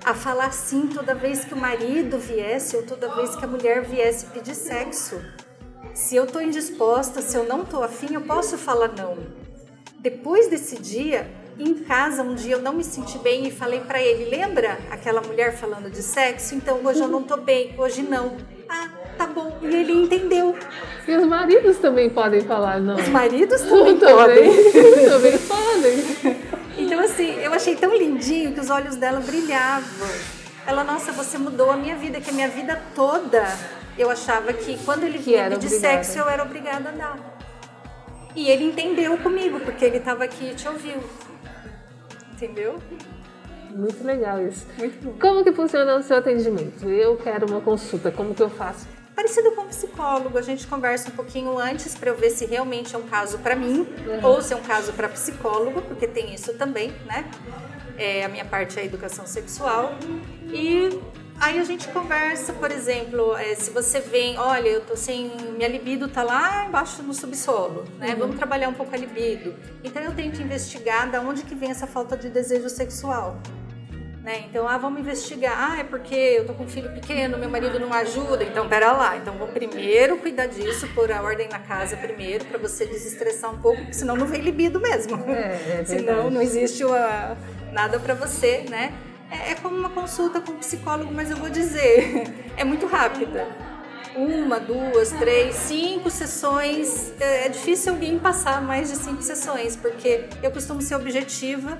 a 0.04 0.14
falar 0.14 0.52
sim 0.52 0.88
toda 0.88 1.14
vez 1.14 1.44
que 1.44 1.54
o 1.54 1.58
marido 1.58 2.18
viesse 2.18 2.76
ou 2.76 2.84
toda 2.84 3.14
vez 3.16 3.36
que 3.36 3.44
a 3.44 3.48
mulher 3.48 3.84
viesse 3.84 4.28
pedir 4.28 4.56
sexo. 4.56 5.20
Se 5.94 6.16
eu 6.16 6.26
tô 6.28 6.40
indisposta, 6.40 7.22
se 7.22 7.36
eu 7.36 7.44
não 7.44 7.66
tô 7.66 7.84
afim, 7.84 8.14
eu 8.14 8.22
posso 8.22 8.58
falar 8.58 8.94
não. 8.96 9.18
Depois 10.00 10.48
desse 10.48 10.78
dia, 10.78 11.28
em 11.60 11.74
casa, 11.74 12.22
um 12.22 12.36
dia 12.36 12.54
eu 12.54 12.62
não 12.62 12.74
me 12.74 12.84
senti 12.84 13.18
bem 13.18 13.48
e 13.48 13.52
falei 13.52 13.80
pra 13.80 14.02
ele: 14.02 14.30
lembra 14.30 14.78
aquela 14.92 15.22
mulher 15.22 15.58
falando 15.58 15.90
de 15.90 16.04
sexo? 16.04 16.56
Então 16.56 16.80
hoje 16.86 17.02
eu 17.02 17.08
não 17.08 17.24
tô 17.24 17.36
bem, 17.38 17.74
hoje 17.78 18.04
não. 18.04 18.38
Ah, 18.70 18.90
tá 19.18 19.26
bom. 19.26 19.58
E 19.62 19.76
ele 19.76 19.92
entendeu. 19.92 20.56
E 21.08 21.16
os 21.16 21.26
maridos 21.26 21.78
também 21.78 22.10
podem 22.10 22.42
falar, 22.42 22.80
não. 22.80 22.96
Os 22.96 23.10
maridos 23.10 23.62
também 23.62 23.98
também, 24.00 24.16
podem. 24.16 24.72
também 25.10 25.38
podem. 25.40 26.37
Então, 26.98 27.12
assim, 27.12 27.36
eu 27.42 27.54
achei 27.54 27.76
tão 27.76 27.96
lindinho 27.96 28.54
que 28.54 28.60
os 28.60 28.72
olhos 28.72 28.96
dela 28.96 29.20
brilhavam. 29.20 30.08
Ela, 30.66 30.84
nossa, 30.84 31.12
você 31.12 31.38
mudou 31.38 31.70
a 31.70 31.78
minha 31.78 31.96
vida, 31.96 32.20
que 32.20 32.32
a 32.32 32.34
minha 32.34 32.50
vida 32.50 32.82
toda 32.96 33.46
eu 33.96 34.10
achava 34.10 34.52
que 34.52 34.84
quando 34.84 35.04
ele 35.04 35.20
Que 35.20 35.26
vinha 35.26 35.46
obrigada. 35.46 35.70
sexo, 35.70 36.18
eu 36.18 36.28
era 36.28 36.42
obrigada 36.42 36.90
a 36.90 36.92
dar. 36.92 37.40
E 38.36 38.50
ele 38.50 38.64
entendeu 38.64 39.16
comigo, 39.20 39.60
porque 39.60 39.86
ele 39.86 39.98
estava 39.98 40.24
aqui 40.24 40.50
e 40.50 40.56
te 40.56 40.68
ouviu. 40.68 40.98
Entendeu? 42.34 42.80
Muito 43.76 44.04
legal 44.04 44.42
isso. 44.42 44.66
Muito 44.80 45.04
bom. 45.04 45.20
Como 45.20 45.44
que 45.44 45.52
funciona 45.52 45.98
o 45.98 46.02
seu 46.02 46.18
atendimento? 46.18 46.90
Eu 46.90 47.16
quero 47.18 47.46
uma 47.48 47.62
consulta, 47.62 48.12
como 48.12 48.34
que 48.34 48.42
eu 48.42 48.50
faço? 48.50 48.88
Parecido 49.18 49.52
com 49.54 49.64
um 49.64 49.68
psicólogo, 49.68 50.38
a 50.38 50.44
gente 50.44 50.68
conversa 50.68 51.10
um 51.10 51.12
pouquinho 51.12 51.58
antes 51.58 51.96
para 51.96 52.12
eu 52.12 52.16
ver 52.16 52.30
se 52.30 52.46
realmente 52.46 52.94
é 52.94 53.00
um 53.00 53.08
caso 53.08 53.40
para 53.40 53.56
mim 53.56 53.88
ou 54.22 54.44
se 54.44 54.54
é 54.54 54.56
um 54.56 54.62
caso 54.62 54.94
para 54.94 55.10
psicólogo, 55.10 55.82
porque 55.82 56.06
tem 56.06 56.36
isso 56.36 56.54
também, 56.54 56.92
né? 57.04 57.28
É, 57.98 58.24
a 58.24 58.30
minha 58.30 58.46
parte 58.46 58.78
é 58.78 58.84
a 58.84 58.86
educação 58.86 59.26
sexual. 59.26 59.96
E 60.54 61.02
aí 61.40 61.58
a 61.58 61.64
gente 61.64 61.88
conversa, 61.88 62.54
por 62.54 62.70
exemplo, 62.70 63.36
é, 63.36 63.56
se 63.56 63.72
você 63.72 64.00
vem, 64.00 64.38
olha, 64.38 64.70
eu 64.70 64.82
tô 64.82 64.96
sem. 64.96 65.32
Minha 65.58 65.68
libido 65.68 66.08
tá 66.08 66.22
lá 66.22 66.68
embaixo 66.68 67.02
no 67.02 67.12
subsolo, 67.12 67.86
né? 67.98 68.16
Vamos 68.16 68.36
trabalhar 68.36 68.70
um 68.70 68.76
pouco 68.76 68.94
a 68.94 68.98
libido. 69.00 69.56
Então 69.84 70.00
eu 70.00 70.14
tento 70.14 70.40
investigar 70.44 71.10
da 71.10 71.22
onde 71.22 71.42
que 71.42 71.56
vem 71.56 71.72
essa 71.72 71.88
falta 71.88 72.16
de 72.16 72.30
desejo 72.30 72.70
sexual. 72.70 73.42
Né? 74.28 74.44
Então, 74.50 74.68
ah, 74.68 74.78
vamos 74.78 75.00
investigar. 75.00 75.56
Ah, 75.58 75.80
é 75.80 75.86
porque 75.86 76.14
eu 76.14 76.46
tô 76.46 76.54
com 76.54 76.66
um 76.66 76.68
filho 76.68 76.92
pequeno, 76.92 77.38
meu 77.38 77.50
marido 77.50 77.80
não 77.80 77.94
ajuda. 77.94 78.44
Então, 78.44 78.68
pera 78.68 78.92
lá. 78.92 79.16
Então, 79.16 79.38
vou 79.38 79.48
primeiro 79.48 80.18
cuidar 80.18 80.48
disso, 80.48 80.86
pôr 80.94 81.14
a 81.14 81.22
ordem 81.22 81.48
na 81.48 81.60
casa 81.60 81.96
primeiro, 81.96 82.44
para 82.44 82.58
você 82.58 82.86
desestressar 82.86 83.54
um 83.54 83.58
pouco, 83.60 83.78
porque 83.78 83.94
senão 83.94 84.18
não 84.18 84.28
vem 84.28 84.42
libido 84.42 84.82
mesmo. 84.82 85.16
É, 85.30 85.80
é 85.80 85.84
senão 85.88 86.30
não 86.30 86.42
existe 86.42 86.84
uma- 86.84 87.38
nada 87.72 88.02
para 88.02 88.14
você, 88.16 88.66
né? 88.70 88.92
É, 89.32 89.52
é 89.52 89.56
como 89.56 89.78
uma 89.78 89.92
consulta 89.92 90.42
com 90.42 90.52
um 90.52 90.58
psicólogo, 90.58 91.10
mas 91.14 91.32
eu 91.32 91.38
vou 91.38 91.50
dizer, 91.50 92.24
é 92.58 92.66
muito 92.66 92.86
rápida. 92.86 93.48
Uma, 94.14 94.60
duas, 94.60 95.10
três, 95.12 95.56
cinco 95.56 96.10
sessões. 96.10 97.14
É, 97.18 97.46
é 97.46 97.50
difícil 97.50 97.94
alguém 97.94 98.20
passar 98.20 98.62
mais 98.62 98.90
de 98.90 98.98
cinco 98.98 99.22
sessões, 99.22 99.78
porque 99.78 100.26
eu 100.44 100.52
costumo 100.52 100.82
ser 100.82 100.96
objetiva 100.96 101.78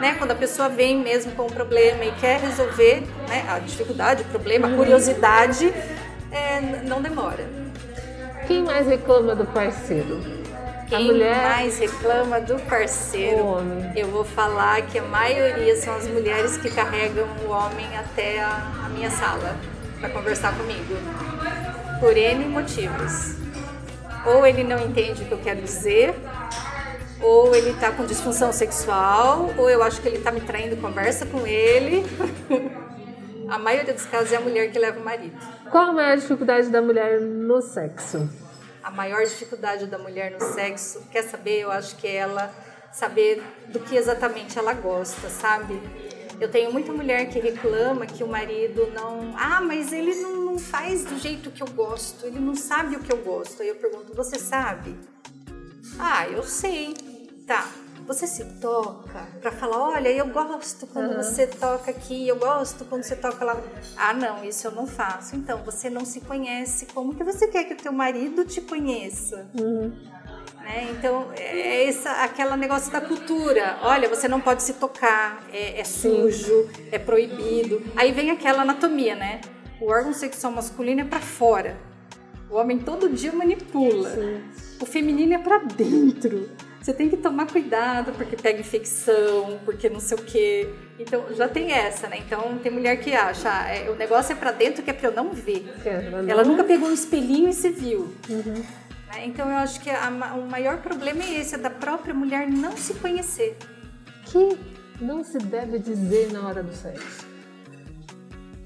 né? 0.00 0.14
Quando 0.18 0.32
a 0.32 0.34
pessoa 0.34 0.68
vem 0.68 0.98
mesmo 0.98 1.32
com 1.32 1.44
um 1.44 1.50
problema 1.50 2.04
e 2.04 2.12
quer 2.12 2.40
resolver, 2.40 3.02
né? 3.28 3.44
A 3.48 3.58
dificuldade, 3.58 4.22
o 4.22 4.26
problema, 4.26 4.68
a 4.68 4.76
curiosidade, 4.76 5.72
é, 6.30 6.60
não 6.84 7.00
demora. 7.00 7.48
Quem 8.46 8.62
mais 8.62 8.86
reclama 8.86 9.34
do 9.34 9.44
parceiro? 9.46 10.20
Quem 10.88 10.98
a 10.98 11.12
mulher 11.12 11.36
mais 11.36 11.78
reclama 11.78 12.40
do 12.40 12.60
parceiro? 12.60 13.38
o 13.38 13.46
homem. 13.46 13.92
Eu 13.96 14.08
vou 14.08 14.24
falar 14.24 14.82
que 14.82 14.98
a 14.98 15.02
maioria 15.02 15.74
são 15.76 15.94
as 15.96 16.06
mulheres 16.06 16.56
que 16.56 16.70
carregam 16.70 17.26
o 17.44 17.50
homem 17.50 17.86
até 17.98 18.40
a, 18.40 18.84
a 18.84 18.88
minha 18.88 19.10
sala 19.10 19.56
para 19.98 20.10
conversar 20.10 20.56
comigo. 20.56 20.94
Por 21.98 22.16
N 22.16 22.44
motivos. 22.46 23.34
Ou 24.24 24.46
ele 24.46 24.62
não 24.62 24.78
entende 24.78 25.22
o 25.22 25.26
que 25.26 25.32
eu 25.32 25.38
quero 25.38 25.60
dizer, 25.60 26.14
ou 27.20 27.54
ele 27.54 27.72
tá 27.74 27.90
com 27.92 28.04
disfunção 28.04 28.52
sexual, 28.52 29.54
ou 29.56 29.70
eu 29.70 29.82
acho 29.82 30.00
que 30.00 30.08
ele 30.08 30.18
tá 30.18 30.30
me 30.30 30.40
traindo 30.40 30.76
conversa 30.76 31.26
com 31.26 31.46
ele. 31.46 32.04
A 33.48 33.58
maioria 33.58 33.94
dos 33.94 34.04
casos 34.06 34.32
é 34.32 34.36
a 34.36 34.40
mulher 34.40 34.72
que 34.72 34.78
leva 34.78 34.98
o 34.98 35.04
marido. 35.04 35.38
Qual 35.70 35.90
a 35.90 35.92
maior 35.92 36.16
dificuldade 36.16 36.68
da 36.68 36.82
mulher 36.82 37.20
no 37.20 37.62
sexo? 37.62 38.28
A 38.82 38.90
maior 38.90 39.22
dificuldade 39.22 39.86
da 39.86 39.98
mulher 39.98 40.32
no 40.32 40.40
sexo, 40.52 41.00
quer 41.12 41.22
saber? 41.22 41.60
Eu 41.60 41.70
acho 41.70 41.94
que 41.94 42.08
é 42.08 42.16
ela 42.16 42.52
saber 42.92 43.40
do 43.68 43.78
que 43.78 43.96
exatamente 43.96 44.58
ela 44.58 44.72
gosta, 44.72 45.28
sabe? 45.28 45.80
Eu 46.40 46.50
tenho 46.50 46.72
muita 46.72 46.92
mulher 46.92 47.28
que 47.28 47.38
reclama 47.38 48.04
que 48.04 48.24
o 48.24 48.26
marido 48.26 48.90
não. 48.92 49.32
Ah, 49.38 49.60
mas 49.60 49.92
ele 49.92 50.14
não, 50.16 50.36
não 50.44 50.58
faz 50.58 51.04
do 51.04 51.16
jeito 51.16 51.50
que 51.50 51.62
eu 51.62 51.68
gosto, 51.68 52.26
ele 52.26 52.40
não 52.40 52.54
sabe 52.54 52.96
o 52.96 53.00
que 53.00 53.12
eu 53.12 53.18
gosto. 53.18 53.62
Aí 53.62 53.68
eu 53.68 53.76
pergunto: 53.76 54.12
você 54.12 54.38
sabe? 54.38 54.96
Ah, 55.98 56.28
eu 56.28 56.42
sei. 56.42 56.94
Tá. 57.46 57.68
Você 58.06 58.24
se 58.26 58.44
toca 58.60 59.26
pra 59.40 59.50
falar, 59.50 59.78
olha, 59.78 60.08
eu 60.08 60.28
gosto 60.28 60.86
quando 60.86 61.16
você 61.16 61.44
toca 61.44 61.90
aqui, 61.90 62.28
eu 62.28 62.36
gosto 62.36 62.84
quando 62.84 63.02
você 63.02 63.16
toca 63.16 63.44
lá. 63.44 63.60
Ah, 63.96 64.14
não, 64.14 64.44
isso 64.44 64.66
eu 64.66 64.70
não 64.70 64.86
faço. 64.86 65.34
Então, 65.34 65.58
você 65.64 65.90
não 65.90 66.04
se 66.04 66.20
conhece. 66.20 66.86
Como 66.86 67.14
que 67.16 67.24
você 67.24 67.48
quer 67.48 67.64
que 67.64 67.74
o 67.74 67.76
teu 67.76 67.92
marido 67.92 68.44
te 68.44 68.60
conheça? 68.60 69.48
Né? 70.60 70.88
Então, 70.92 71.32
é 71.36 71.88
essa, 71.88 72.10
aquela 72.22 72.56
negócio 72.56 72.92
da 72.92 73.00
cultura. 73.00 73.78
Olha, 73.82 74.08
você 74.08 74.28
não 74.28 74.40
pode 74.40 74.62
se 74.62 74.74
tocar, 74.74 75.44
é, 75.52 75.80
é 75.80 75.84
sujo, 75.84 76.68
é 76.92 76.98
proibido. 77.00 77.82
Aí 77.96 78.12
vem 78.12 78.30
aquela 78.30 78.62
anatomia, 78.62 79.16
né? 79.16 79.40
O 79.80 79.90
órgão 79.90 80.12
sexual 80.12 80.52
masculino 80.52 81.00
é 81.00 81.04
pra 81.04 81.20
fora. 81.20 81.76
O 82.48 82.54
homem 82.54 82.78
todo 82.78 83.08
dia 83.08 83.32
manipula. 83.32 84.12
O 84.80 84.86
feminino 84.86 85.34
é 85.34 85.38
pra 85.38 85.58
dentro. 85.58 86.48
Você 86.86 86.94
tem 86.94 87.10
que 87.10 87.16
tomar 87.16 87.48
cuidado 87.50 88.12
porque 88.12 88.36
pega 88.36 88.60
infecção, 88.60 89.58
porque 89.64 89.90
não 89.90 89.98
sei 89.98 90.16
o 90.16 90.22
quê. 90.22 90.68
Então 91.00 91.34
já 91.34 91.48
tem 91.48 91.72
essa, 91.72 92.06
né? 92.06 92.18
Então 92.24 92.58
tem 92.58 92.70
mulher 92.70 93.00
que 93.00 93.12
acha, 93.12 93.50
ah, 93.50 93.68
é, 93.68 93.90
o 93.90 93.96
negócio 93.96 94.30
é 94.32 94.36
pra 94.36 94.52
dentro 94.52 94.84
que 94.84 94.90
é 94.90 94.92
pra 94.92 95.08
eu 95.08 95.12
não 95.12 95.32
ver. 95.32 95.66
Ela 95.84 96.22
não- 96.22 96.30
Ela 96.30 96.44
nunca 96.44 96.62
pegou 96.62 96.88
um 96.88 96.92
espelhinho 96.92 97.48
e 97.48 97.52
se 97.52 97.70
viu. 97.70 98.14
Né? 98.28 98.64
Então 99.24 99.50
eu 99.50 99.56
acho 99.56 99.80
que 99.80 99.90
a 99.90 100.08
o 100.36 100.48
maior 100.48 100.78
problema 100.78 101.24
é 101.24 101.40
esse, 101.40 101.56
é 101.56 101.58
da 101.58 101.70
própria 101.70 102.14
mulher 102.14 102.48
não 102.48 102.76
se 102.76 102.94
conhecer. 102.94 103.56
que 104.26 104.56
não 105.00 105.24
se 105.24 105.38
deve 105.38 105.80
dizer 105.80 106.32
na 106.32 106.46
hora 106.46 106.62
do 106.62 106.72
sexo? 106.72 107.26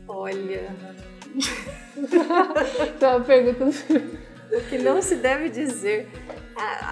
Olha, 0.07 0.77
Então, 2.97 3.17
uma 3.17 3.25
pergunta. 3.25 3.75
O 4.52 4.61
que 4.69 4.78
não 4.78 5.00
se 5.00 5.16
deve 5.16 5.49
dizer 5.49 6.09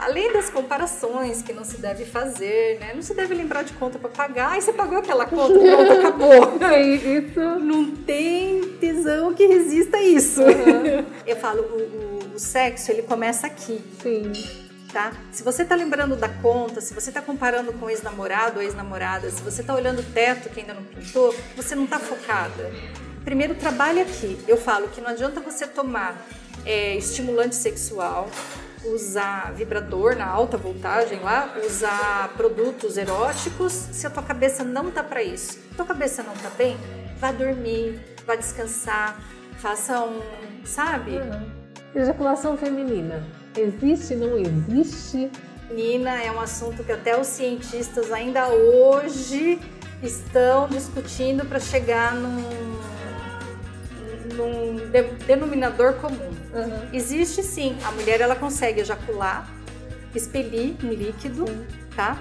além 0.03 0.33
das 0.33 0.49
comparações 0.49 1.43
que 1.43 1.53
não 1.53 1.65
se 1.65 1.79
deve 1.79 2.05
fazer, 2.05 2.79
né? 2.81 2.93
Não 2.95 3.03
se 3.03 3.15
deve 3.15 3.35
lembrar 3.35 3.63
de 3.63 3.73
conta 3.75 3.99
para 3.99 4.09
pagar. 4.09 4.53
Aí 4.53 4.63
você 4.63 4.73
pagou 4.73 4.99
aquela 4.99 5.27
conta, 5.27 5.55
pronto, 5.59 5.93
acabou. 5.93 6.59
É 6.71 6.81
isso. 6.81 7.41
Não 7.41 7.91
tem 7.91 8.63
tesão 8.81 9.35
que 9.35 9.47
resista 9.47 9.99
a 9.99 10.03
isso. 10.03 10.43
Uhum. 10.43 11.05
Eu 11.27 11.37
falo, 11.37 11.63
o, 11.63 12.33
o, 12.33 12.35
o 12.37 12.39
sexo, 12.39 12.91
ele 12.91 13.03
começa 13.03 13.47
aqui. 13.47 13.83
Sim. 14.03 14.33
Tá? 14.93 15.13
Se 15.31 15.43
você 15.43 15.67
tá 15.67 15.75
lembrando 15.75 16.17
da 16.17 16.31
conta, 16.31 16.81
se 16.81 16.95
você 16.95 17.13
tá 17.13 17.21
comparando 17.21 17.75
com 17.75 17.91
ex-namorado 17.91 18.57
ou 18.57 18.63
ex-namorada, 18.63 19.31
se 19.31 19.43
você 19.43 19.63
tá 19.63 19.75
olhando 19.75 20.01
o 20.01 20.03
teto 20.03 20.49
que 20.49 20.61
ainda 20.61 20.73
não 20.73 20.83
pintou, 20.83 21.35
você 21.55 21.75
não 21.75 21.87
tá 21.87 21.99
focada. 21.99 22.73
Primeiro, 23.23 23.55
trabalhe 23.55 24.01
aqui. 24.01 24.39
Eu 24.49 24.57
falo 24.57 24.89
que 24.89 25.03
não 25.03 25.11
adianta 25.11 25.41
você 25.41 25.67
tomar 25.67 26.27
é, 26.69 26.95
estimulante 26.97 27.57
sexual, 27.57 28.29
usar 28.85 29.53
vibrador 29.55 30.15
na 30.15 30.27
alta 30.27 30.59
voltagem 30.59 31.19
lá, 31.21 31.57
usar 31.67 32.35
produtos 32.37 32.99
eróticos, 32.99 33.73
se 33.73 34.07
a 34.07 34.11
tua 34.11 34.23
cabeça 34.23 34.63
não 34.63 34.91
tá 34.91 35.03
para 35.03 35.23
isso. 35.23 35.59
Tua 35.75 35.87
cabeça 35.87 36.23
não 36.23 36.35
tá 36.35 36.51
bem, 36.51 36.77
vá 37.19 37.33
dormir, 37.33 37.99
vá 38.27 38.37
descansar, 38.37 39.19
faça 39.57 40.05
um, 40.05 40.21
sabe? 40.65 41.13
Uhum. 41.13 41.51
Ejaculação 41.95 42.55
feminina. 42.59 43.27
Existe, 43.57 44.15
não 44.15 44.37
existe? 44.39 45.31
Nina, 45.71 46.23
é 46.23 46.31
um 46.31 46.39
assunto 46.39 46.85
que 46.85 46.93
até 46.93 47.19
os 47.19 47.27
cientistas 47.27 48.13
ainda 48.13 48.47
hoje 48.49 49.59
estão 50.03 50.69
discutindo 50.69 51.47
para 51.47 51.59
chegar 51.59 52.15
num, 52.15 52.43
num 54.35 54.77
de, 54.91 55.03
denominador 55.27 55.95
comum. 55.95 56.38
Uhum. 56.53 56.89
Existe 56.93 57.43
sim, 57.43 57.77
a 57.85 57.93
mulher 57.93 58.21
ela 58.21 58.35
consegue 58.35 58.81
ejacular, 58.81 59.49
expelir 60.15 60.75
um 60.83 60.89
líquido, 60.89 61.47
sim. 61.47 61.67
tá? 61.95 62.19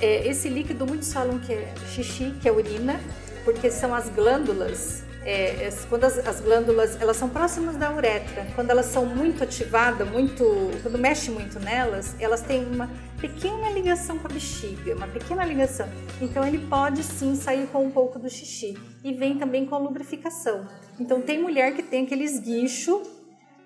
É, 0.00 0.26
esse 0.26 0.48
líquido 0.48 0.86
muitos 0.86 1.12
falam 1.12 1.38
que 1.38 1.52
é 1.52 1.74
xixi, 1.92 2.34
que 2.40 2.48
é 2.48 2.52
urina, 2.52 2.98
porque 3.44 3.70
são 3.70 3.94
as 3.94 4.08
glândulas 4.08 5.04
é, 5.24 5.68
quando 5.88 6.04
as, 6.04 6.18
as, 6.26 6.40
glândulas 6.40 7.00
elas 7.00 7.16
são 7.16 7.28
próximas 7.28 7.76
da 7.76 7.94
uretra, 7.94 8.46
quando 8.54 8.70
elas 8.70 8.86
são 8.86 9.04
muito 9.04 9.44
ativadas, 9.44 10.08
muito, 10.08 10.44
quando 10.82 10.98
mexe 10.98 11.30
muito 11.30 11.60
nelas, 11.60 12.16
elas 12.18 12.40
têm 12.40 12.64
uma 12.64 12.90
pequena 13.20 13.70
ligação 13.70 14.18
com 14.18 14.26
a 14.26 14.30
bexiga, 14.30 14.94
uma 14.96 15.06
pequena 15.06 15.44
ligação. 15.44 15.86
Então 16.20 16.46
ele 16.46 16.58
pode 16.66 17.02
sim 17.02 17.36
sair 17.36 17.66
com 17.66 17.84
um 17.84 17.90
pouco 17.90 18.18
do 18.18 18.30
xixi 18.30 18.78
e 19.04 19.12
vem 19.12 19.38
também 19.38 19.66
com 19.66 19.74
a 19.74 19.78
lubrificação. 19.78 20.66
Então 20.98 21.20
tem 21.20 21.40
mulher 21.40 21.74
que 21.74 21.82
tem 21.82 22.04
aquele 22.04 22.24
esguicho, 22.24 23.02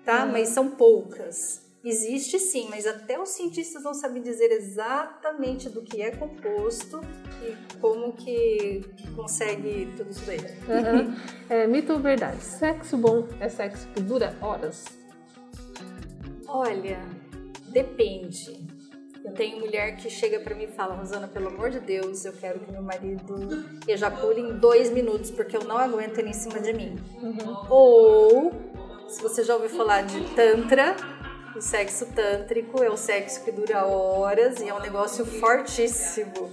tá? 0.03 0.25
Uhum. 0.25 0.31
Mas 0.33 0.49
são 0.49 0.71
poucas. 0.71 1.64
Existe 1.85 2.39
sim, 2.39 2.67
mas 2.67 2.87
até 2.87 3.21
os 3.21 3.29
cientistas 3.29 3.83
não 3.83 3.93
sabem 3.93 4.19
dizer 4.19 4.51
exatamente 4.51 5.69
do 5.69 5.83
que 5.83 6.01
é 6.01 6.09
composto 6.09 6.99
e 7.43 7.77
como 7.79 8.11
que 8.13 8.83
consegue 9.15 9.93
tudo 9.95 10.09
isso 10.09 10.25
daí. 10.25 10.39
Uhum. 10.39 11.15
É, 11.47 11.67
mito 11.67 11.93
ou 11.93 11.99
verdade? 11.99 12.43
Sexo 12.43 12.97
bom 12.97 13.27
é 13.39 13.47
sexo 13.47 13.87
que 13.93 14.01
dura 14.01 14.35
horas? 14.41 14.83
Olha, 16.47 16.99
depende. 17.67 18.65
Eu 19.23 19.31
tenho 19.33 19.59
mulher 19.59 19.95
que 19.95 20.09
chega 20.09 20.39
para 20.39 20.55
mim 20.55 20.63
e 20.63 20.67
fala, 20.67 20.95
Rosana, 20.95 21.27
pelo 21.27 21.49
amor 21.49 21.69
de 21.69 21.79
Deus, 21.79 22.25
eu 22.25 22.33
quero 22.33 22.61
que 22.61 22.71
meu 22.71 22.81
marido 22.81 23.63
ejacule 23.87 24.41
em 24.41 24.57
dois 24.57 24.89
minutos, 24.89 25.29
porque 25.29 25.55
eu 25.55 25.63
não 25.63 25.77
aguento 25.77 26.17
ele 26.17 26.29
em 26.29 26.33
cima 26.33 26.59
de 26.59 26.73
mim. 26.73 26.95
Uhum. 27.21 27.67
Ou, 27.69 28.51
se 29.07 29.21
você 29.21 29.43
já 29.43 29.53
ouviu 29.53 29.69
falar 29.69 30.01
de 30.01 30.19
Tantra, 30.33 30.95
o 31.55 31.61
sexo 31.61 32.07
tântrico 32.07 32.83
é 32.83 32.89
o 32.89 32.97
sexo 32.97 33.43
que 33.43 33.51
dura 33.51 33.85
horas 33.85 34.59
e 34.59 34.67
é 34.67 34.73
um 34.73 34.79
negócio 34.79 35.25
fortíssimo. 35.25 36.49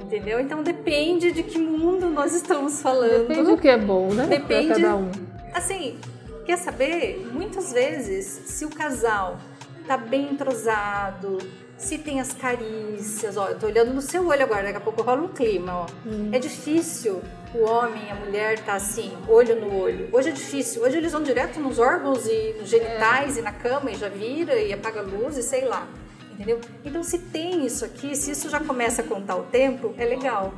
Entendeu? 0.00 0.38
Então 0.38 0.62
depende 0.62 1.32
de 1.32 1.42
que 1.42 1.58
mundo 1.58 2.08
nós 2.08 2.32
estamos 2.34 2.80
falando. 2.80 3.26
Depende 3.26 3.50
do 3.50 3.58
que 3.58 3.68
é 3.68 3.76
bom, 3.76 4.12
né? 4.12 4.26
Depende. 4.26 4.68
Pra 4.68 4.76
cada 4.76 4.96
um. 4.96 5.10
Assim, 5.52 5.98
quer 6.44 6.58
saber? 6.58 7.28
Muitas 7.32 7.72
vezes, 7.72 8.26
se 8.26 8.64
o 8.64 8.70
casal 8.70 9.38
tá 9.86 9.96
bem 9.96 10.30
entrosado, 10.30 11.38
se 11.76 11.98
tem 11.98 12.20
as 12.20 12.32
carícias, 12.32 13.36
ó, 13.36 13.48
eu 13.48 13.58
tô 13.58 13.66
olhando 13.66 13.92
no 13.92 14.00
seu 14.00 14.26
olho 14.26 14.42
agora, 14.42 14.62
daqui 14.62 14.76
a 14.76 14.80
pouco 14.80 15.02
rola 15.02 15.22
um 15.22 15.28
clima, 15.28 15.80
ó. 15.80 15.86
Hum. 16.06 16.30
É 16.32 16.38
difícil 16.38 17.20
o 17.56 17.64
homem, 17.64 18.10
a 18.10 18.14
mulher 18.14 18.58
tá 18.60 18.74
assim, 18.74 19.12
olho 19.28 19.58
no 19.60 19.74
olho. 19.80 20.08
Hoje 20.12 20.28
é 20.28 20.32
difícil. 20.32 20.82
Hoje 20.82 20.98
eles 20.98 21.12
vão 21.12 21.22
direto 21.22 21.58
nos 21.58 21.78
órgãos 21.78 22.26
e 22.26 22.54
nos 22.58 22.68
genitais 22.68 23.36
é. 23.36 23.40
e 23.40 23.42
na 23.42 23.52
cama 23.52 23.90
e 23.90 23.94
já 23.94 24.08
vira 24.08 24.54
e 24.56 24.72
apaga 24.72 25.00
a 25.00 25.02
luz 25.02 25.36
e 25.36 25.42
sei 25.42 25.64
lá. 25.64 25.88
Entendeu? 26.32 26.60
Então, 26.84 27.02
se 27.02 27.18
tem 27.18 27.64
isso 27.64 27.84
aqui, 27.84 28.14
se 28.14 28.30
isso 28.30 28.50
já 28.50 28.60
começa 28.60 29.00
a 29.00 29.04
contar 29.04 29.36
o 29.36 29.44
tempo, 29.44 29.94
é 29.96 30.04
legal. 30.04 30.52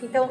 Então, 0.00 0.30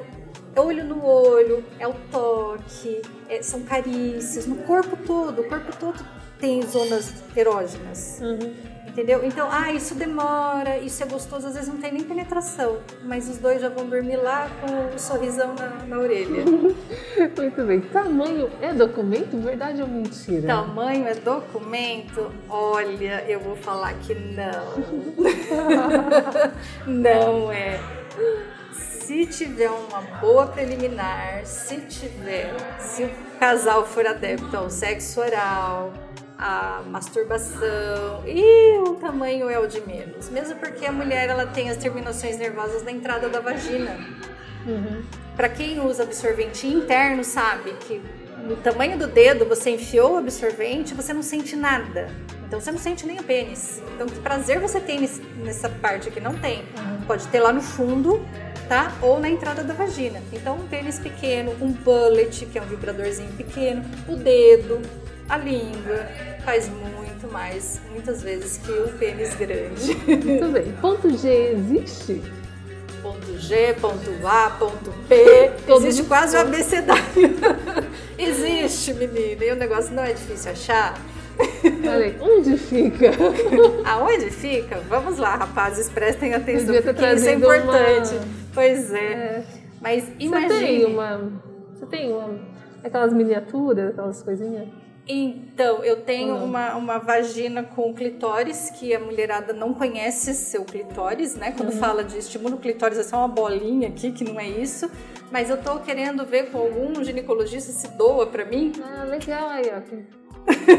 é 0.56 0.62
olho 0.62 0.86
no 0.86 1.06
olho, 1.06 1.64
é 1.78 1.86
o 1.88 1.94
toque, 2.10 3.02
é, 3.28 3.42
são 3.42 3.64
carícias 3.64 4.46
no 4.46 4.58
corpo 4.64 4.96
todo. 5.06 5.42
O 5.42 5.50
corpo 5.50 5.76
todo 5.78 6.06
tem 6.40 6.62
zonas 6.62 7.14
erógenas. 7.36 8.20
Uhum. 8.22 8.71
Entendeu? 8.88 9.24
Então, 9.24 9.48
ah, 9.50 9.72
isso 9.72 9.96
demora, 9.96 10.78
isso 10.80 11.02
é 11.02 11.06
gostoso, 11.06 11.48
às 11.48 11.54
vezes 11.54 11.70
não 11.70 11.78
tem 11.78 11.94
nem 11.94 12.04
penetração, 12.04 12.80
mas 13.04 13.30
os 13.30 13.38
dois 13.38 13.62
já 13.62 13.70
vão 13.70 13.88
dormir 13.88 14.18
lá 14.18 14.50
com 14.60 14.72
o 14.72 14.96
um 14.96 14.98
sorrisão 14.98 15.54
na, 15.56 15.86
na 15.86 15.98
orelha. 15.98 16.44
Muito 17.38 17.64
bem. 17.66 17.82
Tamanho 17.82 18.50
é 18.62 18.74
documento? 18.74 19.38
Verdade 19.38 19.82
ou 19.82 19.88
mentira? 19.88 20.48
Tamanho 20.48 21.08
é 21.08 21.14
documento? 21.16 22.32
Olha, 22.50 23.24
eu 23.28 23.40
vou 23.40 23.56
falar 23.56 23.94
que 23.94 24.14
não. 24.16 24.74
não 26.88 27.52
é. 27.52 27.80
Se 28.72 29.26
tiver 29.26 29.70
uma 29.70 30.02
boa 30.20 30.48
preliminar, 30.48 31.46
se 31.46 31.78
tiver, 31.82 32.54
se 32.80 33.04
o 33.04 33.12
casal 33.40 33.86
for 33.86 34.06
adepto 34.06 34.56
ao 34.56 34.70
sexo 34.70 35.20
oral, 35.20 35.94
a 36.42 36.82
masturbação 36.88 38.24
e 38.26 38.80
o 38.80 38.96
tamanho 38.96 39.48
é 39.48 39.60
o 39.60 39.68
de 39.68 39.80
menos. 39.82 40.28
Mesmo 40.32 40.56
porque 40.56 40.88
a 40.88 40.92
mulher 40.92 41.30
ela 41.30 41.46
tem 41.46 41.70
as 41.70 41.78
terminações 41.78 42.38
nervosas 42.40 42.82
na 42.84 42.92
entrada 42.92 43.30
da 43.30 43.40
vagina. 43.40 43.96
Uhum. 44.66 45.04
Para 45.36 45.48
quem 45.50 45.80
usa 45.80 46.02
absorvente 46.02 46.66
interno 46.66 47.24
sabe 47.24 47.74
que 47.74 48.02
no 48.44 48.56
tamanho 48.56 48.98
do 48.98 49.06
dedo 49.06 49.46
você 49.46 49.70
enfiou 49.70 50.16
o 50.16 50.18
absorvente, 50.18 50.96
você 50.96 51.14
não 51.14 51.22
sente 51.22 51.56
nada. 51.56 52.10
Então 52.48 52.60
você 52.60 52.72
não 52.72 52.80
sente 52.80 53.06
nem 53.06 53.20
o 53.20 53.24
pênis. 53.24 53.82
Então 53.94 54.08
que 54.08 54.20
prazer 54.20 54.60
você 54.60 54.80
tem 54.80 55.08
nessa 55.38 55.70
parte 55.70 56.10
que 56.10 56.20
não 56.20 56.34
tem. 56.34 56.62
Uhum. 56.62 57.06
Pode 57.06 57.28
ter 57.28 57.40
lá 57.40 57.54
no 57.54 57.62
fundo, 57.62 58.26
tá? 58.68 58.92
Ou 59.00 59.20
na 59.20 59.30
entrada 59.30 59.64
da 59.64 59.76
vagina. 59.76 60.20
Então 60.34 60.56
um 60.56 60.68
pênis 60.68 60.98
pequeno, 60.98 61.56
um 61.62 61.72
bullet, 61.72 62.48
que 62.48 62.58
é 62.58 62.62
um 62.64 62.66
vibradorzinho 62.66 63.32
pequeno, 63.34 63.84
o 64.08 64.16
dedo, 64.16 64.82
a 65.30 65.38
língua 65.38 66.31
faz 66.44 66.70
muito 66.70 67.32
mais, 67.32 67.80
muitas 67.92 68.22
vezes, 68.22 68.58
que 68.58 68.72
o 68.72 68.90
pênis 68.98 69.34
grande. 69.36 69.96
Muito 70.06 70.52
bem. 70.52 70.72
Ponto 70.82 71.10
G 71.18 71.54
existe? 71.54 72.22
Ponto 73.02 73.38
G, 73.38 73.74
ponto 73.80 74.28
A, 74.28 74.50
ponto 74.52 74.94
P. 75.08 75.52
existe 75.68 76.04
quase 76.04 76.36
o 76.36 76.42
abecedário. 76.42 77.04
existe, 78.18 78.94
menina. 78.94 79.44
E 79.44 79.52
o 79.52 79.56
negócio 79.56 79.94
não 79.94 80.04
é 80.04 80.14
difícil 80.14 80.52
achar. 80.52 81.00
Falei, 81.84 82.16
onde 82.20 82.58
fica? 82.58 83.12
Aonde 83.86 84.30
fica? 84.30 84.78
Vamos 84.88 85.18
lá, 85.18 85.36
rapazes, 85.36 85.90
prestem 85.90 86.34
atenção, 86.34 86.76
porque 86.82 87.06
isso 87.14 87.30
é 87.30 87.34
importante. 87.34 88.14
Uma... 88.14 88.26
Pois 88.54 88.94
é. 88.94 88.98
é. 88.98 89.44
Mas 89.82 90.08
imagine... 90.20 90.50
Você 90.50 90.60
tem 90.60 90.86
uma... 90.86 91.32
Você 91.74 91.86
tem 91.88 92.14
uma... 92.14 92.40
Aquelas 92.84 93.14
miniaturas, 93.14 93.90
aquelas 93.90 94.22
coisinhas? 94.22 94.68
Então, 95.14 95.84
eu 95.84 95.98
tenho 95.98 96.36
uhum. 96.36 96.46
uma, 96.46 96.76
uma 96.76 96.98
vagina 96.98 97.64
com 97.64 97.94
clitóris, 97.94 98.70
que 98.70 98.94
a 98.96 99.00
mulherada 99.00 99.52
não 99.52 99.74
conhece 99.74 100.34
seu 100.34 100.64
clitóris, 100.64 101.36
né? 101.36 101.52
Quando 101.52 101.74
uhum. 101.74 101.80
fala 101.80 102.04
de 102.04 102.18
estímulo 102.18 102.58
clitóris, 102.58 102.98
é 102.98 103.04
só 103.04 103.18
uma 103.18 103.28
bolinha 103.28 103.90
aqui, 103.90 104.12
que 104.12 104.24
não 104.24 104.40
é 104.40 104.48
isso. 104.48 104.90
Mas 105.30 105.50
eu 105.50 105.62
tô 105.62 105.80
querendo 105.80 106.26
ver 106.26 106.50
com 106.50 106.60
algum 106.60 107.04
ginecologista 107.04 107.74
se 107.74 107.90
doa 107.90 108.28
pra 108.28 108.46
mim. 108.46 108.72
Ah, 108.82 109.04
legal 109.04 109.50
aí, 109.50 109.70
ó. 109.70 109.82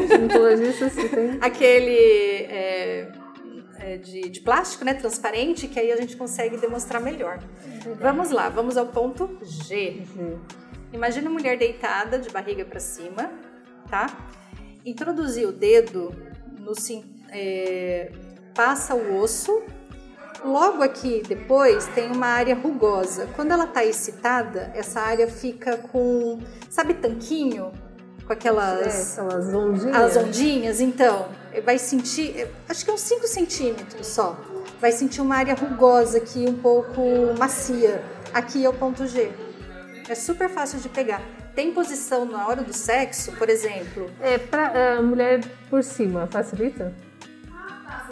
Ginecologista 0.07 0.89
se 0.89 1.09
tem. 1.09 1.37
Aquele 1.41 1.95
é, 2.49 3.11
é 3.79 3.97
de, 3.97 4.29
de, 4.29 4.39
plástico, 4.41 4.83
né? 4.83 4.95
Transparente, 4.95 5.67
que 5.67 5.79
aí 5.79 5.91
a 5.91 5.97
gente 5.97 6.17
consegue 6.17 6.57
demonstrar 6.57 6.99
melhor. 6.99 7.39
Vamos 7.99 8.31
lá, 8.31 8.49
vamos 8.49 8.77
ao 8.77 8.87
ponto 8.87 9.37
G. 9.43 10.01
Uhum. 10.15 10.39
Imagina 10.91 11.29
uma 11.29 11.37
mulher 11.37 11.55
deitada, 11.57 12.17
de 12.17 12.29
barriga 12.31 12.65
para 12.65 12.79
cima 12.79 13.52
tá? 13.89 14.07
Introduzir 14.85 15.47
o 15.47 15.51
dedo 15.51 16.13
no 16.59 16.73
é, 17.29 18.11
passa 18.53 18.95
o 18.95 19.19
osso. 19.19 19.63
Logo 20.43 20.83
aqui 20.83 21.23
depois 21.27 21.85
tem 21.87 22.11
uma 22.11 22.27
área 22.27 22.53
rugosa. 22.55 23.27
Quando 23.35 23.51
ela 23.51 23.63
está 23.63 23.83
excitada, 23.85 24.71
essa 24.75 24.99
área 24.99 25.27
fica 25.27 25.77
com, 25.77 26.39
sabe, 26.69 26.93
tanquinho? 26.95 27.71
com 28.25 28.33
aquelas, 28.33 29.17
É, 29.17 29.21
aquelas 29.21 29.53
ondinhas. 29.53 29.95
as 29.95 30.17
ondinhas, 30.17 30.81
então, 30.81 31.27
vai 31.65 31.77
sentir, 31.77 32.47
acho 32.69 32.83
que 32.85 32.89
é 32.91 32.93
uns 32.93 33.01
5 33.01 33.27
centímetros 33.27 34.07
só. 34.07 34.37
Vai 34.79 34.91
sentir 34.91 35.21
uma 35.21 35.35
área 35.35 35.53
rugosa 35.53 36.17
aqui, 36.17 36.45
um 36.47 36.57
pouco 36.57 37.01
macia. 37.37 38.03
Aqui 38.33 38.63
é 38.65 38.69
o 38.69 38.73
ponto 38.73 39.05
G. 39.07 39.31
É 40.09 40.15
super 40.15 40.49
fácil 40.49 40.79
de 40.79 40.89
pegar. 40.89 41.21
Tem 41.55 41.71
posição 41.71 42.25
na 42.25 42.47
hora 42.47 42.63
do 42.63 42.73
sexo, 42.73 43.31
por 43.33 43.49
exemplo, 43.49 44.09
É, 44.19 44.37
pra 44.37 44.97
a 44.97 45.01
mulher 45.01 45.41
por 45.69 45.83
cima, 45.83 46.27
facilita? 46.27 46.93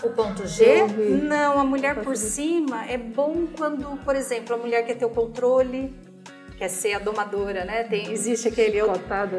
o 0.04 0.10
ponto 0.10 0.47
G? 0.47 0.84
Não, 1.23 1.60
a 1.60 1.63
mulher 1.63 2.01
por 2.04 2.15
cima 2.17 2.86
é 2.86 2.97
bom 2.97 3.47
quando, 3.56 3.97
por 4.04 4.15
exemplo, 4.15 4.56
a 4.56 4.58
mulher 4.58 4.84
quer 4.86 4.95
ter 4.95 5.06
o 5.06 5.10
controle, 5.10 5.93
quer 6.58 6.69
ser 6.69 6.93
a 6.93 6.99
domadora, 6.99 7.65
né? 7.65 7.84
Tem, 7.84 8.12
existe 8.12 8.47
aquele 8.47 8.77
eu. 8.77 8.91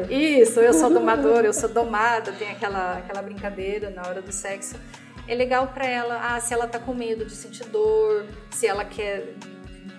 Isso, 0.09 0.59
eu 0.59 0.73
sou 0.73 0.89
domadora, 0.91 1.47
eu 1.47 1.53
sou 1.53 1.69
domada, 1.69 2.31
tem 2.31 2.49
aquela, 2.51 2.97
aquela 2.97 3.21
brincadeira 3.21 3.89
na 3.89 4.07
hora 4.07 4.21
do 4.21 4.31
sexo. 4.31 4.75
É 5.27 5.35
legal 5.35 5.67
pra 5.67 5.85
ela, 5.85 6.19
ah, 6.35 6.39
se 6.39 6.53
ela 6.53 6.67
tá 6.67 6.79
com 6.79 6.93
medo 6.93 7.25
de 7.25 7.33
sentir 7.33 7.65
dor, 7.65 8.25
se 8.49 8.67
ela 8.67 8.83
quer 8.83 9.35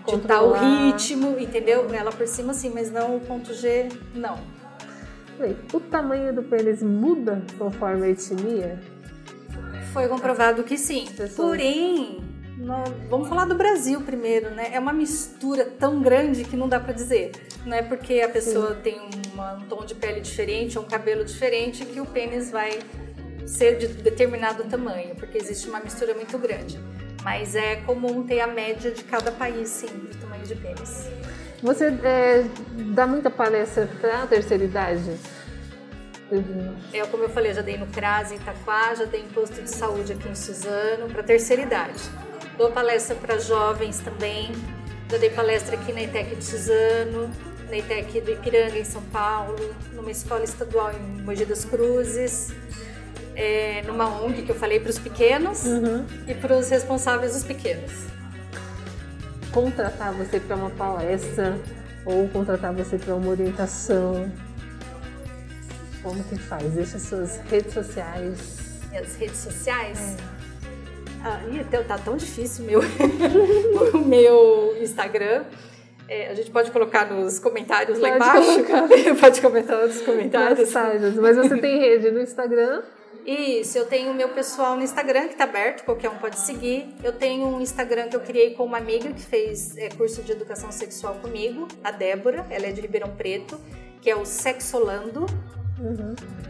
ditar 0.07 0.43
o 0.45 0.53
ritmo, 0.53 1.39
entendeu? 1.39 1.87
Ela 1.93 2.11
por 2.13 2.27
cima 2.27 2.53
sim, 2.55 2.71
mas 2.75 2.91
não 2.91 3.17
o 3.17 3.21
ponto 3.21 3.53
G, 3.55 3.89
não. 4.15 4.39
O 5.73 5.81
tamanho 5.81 6.33
do 6.35 6.43
pênis 6.43 6.83
muda 6.83 7.43
conforme 7.59 8.07
a 8.07 8.11
etnia? 8.11 8.79
Foi 9.93 10.07
comprovado 10.09 10.63
que 10.63 10.77
sim. 10.79 11.07
Porém, 11.37 12.21
nó- 12.57 12.85
vamos 13.09 13.29
falar 13.29 13.45
do 13.45 13.55
Brasil 13.55 14.01
primeiro, 14.01 14.51
né? 14.51 14.71
É 14.73 14.79
uma 14.79 14.93
mistura 14.93 15.65
tão 15.65 16.01
grande 16.01 16.45
que 16.45 16.57
não 16.57 16.69
dá 16.69 16.79
pra 16.79 16.93
dizer. 16.93 17.33
Não 17.67 17.77
é 17.77 17.83
porque 17.83 18.21
a 18.21 18.29
pessoa 18.29 18.75
tem 18.77 19.01
uma- 19.33 19.55
um 19.55 19.63
tom 19.63 19.85
de 19.85 19.95
pele 19.95 20.21
diferente 20.21 20.79
ou 20.79 20.85
um 20.85 20.89
cabelo 20.89 21.25
diferente 21.25 21.85
que 21.85 22.01
o 22.01 22.07
pênis 22.07 22.51
vai 22.51 22.79
ser 23.47 23.77
de 23.77 23.89
determinado 23.89 24.65
tamanho, 24.65 25.15
porque 25.17 25.37
existe 25.39 25.69
uma 25.69 25.81
mistura 25.81 26.15
muito 26.15 26.39
grande. 26.39 26.79
Mas 27.25 27.57
é 27.57 27.77
comum 27.77 28.23
ter 28.23 28.41
a 28.41 28.47
média 28.47 28.91
de 28.91 29.03
cada 29.03 29.33
país, 29.33 29.69
sim, 29.71 29.87
de 29.87 30.19
tamanho 30.19 30.45
de 30.45 30.55
pênis. 30.55 31.09
Você 31.63 31.87
é, 31.87 32.45
dá 32.95 33.07
muita 33.07 33.31
palestra 33.31 33.89
para 33.99 34.25
a 34.25 34.27
terceira 34.27 34.63
idade? 34.63 35.19
Eu, 36.93 37.07
como 37.09 37.23
eu 37.23 37.31
falei, 37.31 37.55
já 37.55 37.63
dei 37.63 37.79
no 37.79 37.87
CRAS 37.87 38.31
em 38.31 38.37
Itaquá, 38.37 38.95
já 38.95 39.05
dei 39.07 39.23
em 39.23 39.29
posto 39.29 39.63
de 39.63 39.71
saúde 39.71 40.13
aqui 40.13 40.29
em 40.29 40.35
Suzano, 40.35 41.09
para 41.09 41.23
terceira 41.23 41.63
idade. 41.63 42.03
Dou 42.59 42.71
palestra 42.71 43.17
para 43.17 43.39
jovens 43.39 44.01
também. 44.01 44.53
Já 45.11 45.17
dei 45.17 45.31
palestra 45.31 45.77
aqui 45.77 45.93
na 45.93 46.03
ITEC 46.03 46.37
de 46.37 46.45
Suzano, 46.45 47.31
na 47.71 47.77
ITEC 47.79 48.21
do 48.21 48.33
Ipiranga, 48.33 48.79
em 48.79 48.85
São 48.85 49.03
Paulo, 49.05 49.75
numa 49.93 50.11
escola 50.11 50.45
estadual 50.45 50.93
em 50.93 51.23
Mogi 51.23 51.45
das 51.45 51.65
Cruzes, 51.65 52.53
é, 53.37 53.83
numa 53.87 54.07
ONG 54.23 54.43
que 54.43 54.51
eu 54.51 54.55
falei 54.57 54.79
para 54.81 54.91
os 54.91 54.99
pequenos 54.99 55.65
Uhum. 55.65 56.05
e 56.27 56.35
para 56.35 56.57
os 56.57 56.69
responsáveis 56.69 57.33
dos 57.35 57.45
pequenos. 57.45 57.91
Contratar 59.53 60.13
você 60.13 60.41
para 60.41 60.57
uma 60.57 60.71
palestra 60.71 61.57
ou 62.05 62.29
contratar 62.29 62.73
você 62.73 62.99
para 62.99 63.15
uma 63.15 63.31
orientação? 63.31 64.31
Como 66.03 66.23
que 66.25 66.37
faz? 66.37 66.73
Deixa 66.73 66.99
suas 66.99 67.39
redes 67.51 67.73
sociais. 67.73 68.39
Minhas 68.91 69.15
redes 69.17 69.39
sociais. 69.39 70.17
Ah, 71.25 71.41
ih, 71.51 71.61
até 71.61 71.83
tá 71.83 71.97
tão 71.97 72.17
difícil 72.17 72.65
meu, 72.67 72.81
o 73.95 73.99
meu 73.99 74.77
Instagram. 74.83 75.45
É, 76.07 76.29
a 76.29 76.35
gente 76.35 76.51
pode 76.51 76.71
colocar 76.71 77.07
nos 77.11 77.39
comentários 77.39 77.99
lá 77.99 78.11
Pode 78.11 78.17
embaixo. 78.25 78.65
colocar. 78.65 78.89
pode 79.19 79.41
comentar 79.41 79.87
nos 79.87 80.01
comentários. 80.03 80.59
Mensagens. 80.59 81.15
Mas 81.17 81.37
você 81.37 81.57
tem 81.57 81.79
rede 81.81 82.11
no 82.11 82.21
Instagram? 82.21 82.83
Isso, 83.25 83.79
eu 83.79 83.87
tenho 83.87 84.11
o 84.11 84.15
meu 84.15 84.29
pessoal 84.29 84.77
no 84.77 84.83
Instagram 84.83 85.29
que 85.29 85.35
tá 85.35 85.45
aberto, 85.45 85.83
qualquer 85.85 86.11
um 86.11 86.19
pode 86.19 86.39
seguir. 86.39 86.95
Eu 87.03 87.13
tenho 87.13 87.47
um 87.47 87.61
Instagram 87.61 88.09
que 88.09 88.17
eu 88.17 88.21
criei 88.21 88.55
com 88.55 88.65
uma 88.65 88.77
amiga 88.77 89.11
que 89.11 89.23
fez 89.23 89.77
é, 89.79 89.89
curso 89.89 90.23
de 90.23 90.33
educação 90.33 90.71
sexual 90.71 91.15
comigo, 91.15 91.67
a 91.83 91.91
Débora, 91.91 92.47
ela 92.51 92.67
é 92.67 92.73
de 92.73 92.83
Ribeirão 92.83 93.17
Preto, 93.17 93.59
que 94.03 94.11
é 94.11 94.17
o 94.17 94.27
Sexolando. 94.27 95.25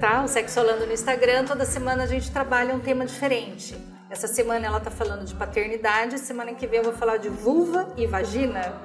Tá? 0.01 0.25
O 0.25 0.29
Sexolando 0.29 0.85
no 0.85 0.93
Instagram, 0.93 1.45
toda 1.45 1.65
semana 1.65 2.03
a 2.03 2.07
gente 2.07 2.31
trabalha 2.33 2.75
um 2.75 2.81
tema 2.81 3.07
diferente. 3.07 3.77
Essa 4.11 4.27
semana 4.27 4.67
ela 4.67 4.81
tá 4.81 4.91
falando 4.91 5.25
de 5.25 5.35
paternidade, 5.35 6.19
semana 6.19 6.55
que 6.55 6.67
vem 6.67 6.79
eu 6.79 6.85
vou 6.85 6.93
falar 6.93 7.19
de 7.19 7.29
vulva 7.29 7.93
e 7.97 8.07
vagina. 8.07 8.81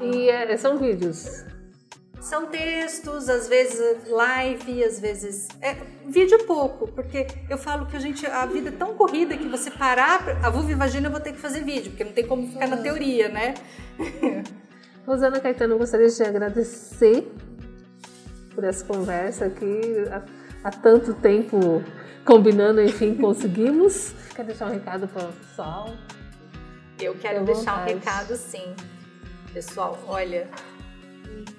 E 0.00 0.30
é, 0.30 0.56
são 0.56 0.78
vídeos. 0.78 1.44
São 2.24 2.46
textos, 2.46 3.28
às 3.28 3.48
vezes 3.48 4.08
live, 4.08 4.82
às 4.82 4.98
vezes 4.98 5.46
é, 5.60 5.74
vídeo 6.06 6.42
pouco, 6.46 6.88
porque 6.88 7.26
eu 7.50 7.58
falo 7.58 7.84
que 7.84 7.94
a 7.94 8.00
gente 8.00 8.24
a 8.24 8.46
vida 8.46 8.70
é 8.70 8.72
tão 8.72 8.94
corrida 8.94 9.36
que 9.36 9.46
você 9.46 9.70
parar 9.70 10.26
a 10.42 10.48
vulva 10.48 10.72
e 10.72 10.74
vagina 10.74 11.08
eu 11.08 11.10
vou 11.10 11.20
ter 11.20 11.34
que 11.34 11.38
fazer 11.38 11.62
vídeo, 11.62 11.90
porque 11.90 12.02
não 12.02 12.12
tem 12.12 12.26
como 12.26 12.50
ficar 12.50 12.66
na 12.66 12.78
teoria, 12.78 13.28
né? 13.28 13.52
Rosana 15.06 15.38
Caetano, 15.38 15.74
eu 15.74 15.78
gostaria 15.78 16.08
de 16.08 16.16
te 16.16 16.22
agradecer 16.22 17.30
por 18.54 18.64
essa 18.64 18.82
conversa 18.86 19.44
aqui. 19.44 19.82
Há, 20.10 20.22
há 20.64 20.70
tanto 20.70 21.12
tempo 21.12 21.84
combinando, 22.24 22.80
enfim, 22.80 23.16
conseguimos. 23.20 24.14
Quer 24.34 24.46
deixar 24.46 24.68
um 24.68 24.72
recado 24.72 25.06
para 25.08 25.24
o 25.24 25.32
pessoal? 25.34 25.94
Eu 26.98 27.14
quero 27.16 27.40
Fique 27.40 27.52
deixar 27.52 27.82
um 27.82 27.84
recado 27.84 28.34
sim. 28.34 28.74
Pessoal, 29.52 30.02
olha, 30.08 30.48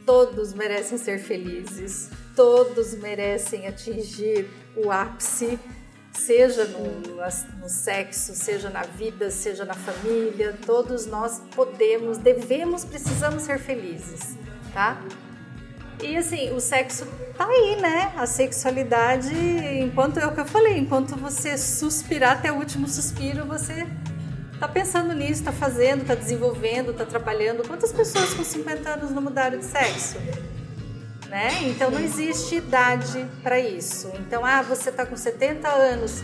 todos 0.05 0.53
merecem 0.53 0.97
ser 0.97 1.19
felizes, 1.19 2.09
todos 2.35 2.93
merecem 2.95 3.67
atingir 3.67 4.47
o 4.75 4.91
ápice, 4.91 5.59
seja 6.13 6.65
no, 6.65 7.01
no 7.59 7.69
sexo, 7.69 8.33
seja 8.35 8.69
na 8.69 8.83
vida, 8.83 9.29
seja 9.31 9.65
na 9.65 9.73
família, 9.73 10.57
todos 10.65 11.05
nós 11.05 11.41
podemos, 11.55 12.17
devemos, 12.17 12.85
precisamos 12.85 13.43
ser 13.43 13.59
felizes, 13.59 14.37
tá? 14.73 15.01
E 16.01 16.17
assim, 16.17 16.51
o 16.51 16.59
sexo 16.59 17.07
tá 17.37 17.47
aí, 17.47 17.77
né? 17.81 18.13
A 18.17 18.27
sexualidade, 18.27 19.33
enquanto 19.81 20.19
é 20.19 20.27
o 20.27 20.33
que 20.33 20.41
eu 20.41 20.45
falei, 20.45 20.77
enquanto 20.77 21.15
você 21.15 21.57
suspirar 21.57 22.33
até 22.33 22.51
o 22.51 22.55
último 22.55 22.87
suspiro, 22.87 23.45
você 23.45 23.87
tá 24.59 24.67
pensando 24.67 25.13
nisso, 25.13 25.43
tá 25.43 25.51
fazendo, 25.51 26.05
tá 26.05 26.15
desenvolvendo, 26.15 26.93
tá 26.93 27.05
trabalhando. 27.05 27.67
Quantas 27.67 27.91
pessoas 27.91 28.33
com 28.33 28.43
50 28.43 28.89
anos 28.89 29.11
não 29.11 29.21
mudaram 29.21 29.57
de 29.57 29.65
sexo? 29.65 30.17
Né? 31.29 31.63
Então 31.63 31.91
não 31.91 31.99
existe 31.99 32.55
idade 32.55 33.25
para 33.43 33.59
isso. 33.59 34.11
Então, 34.19 34.45
ah, 34.45 34.61
você 34.61 34.91
tá 34.91 35.05
com 35.05 35.17
70 35.17 35.67
anos, 35.67 36.23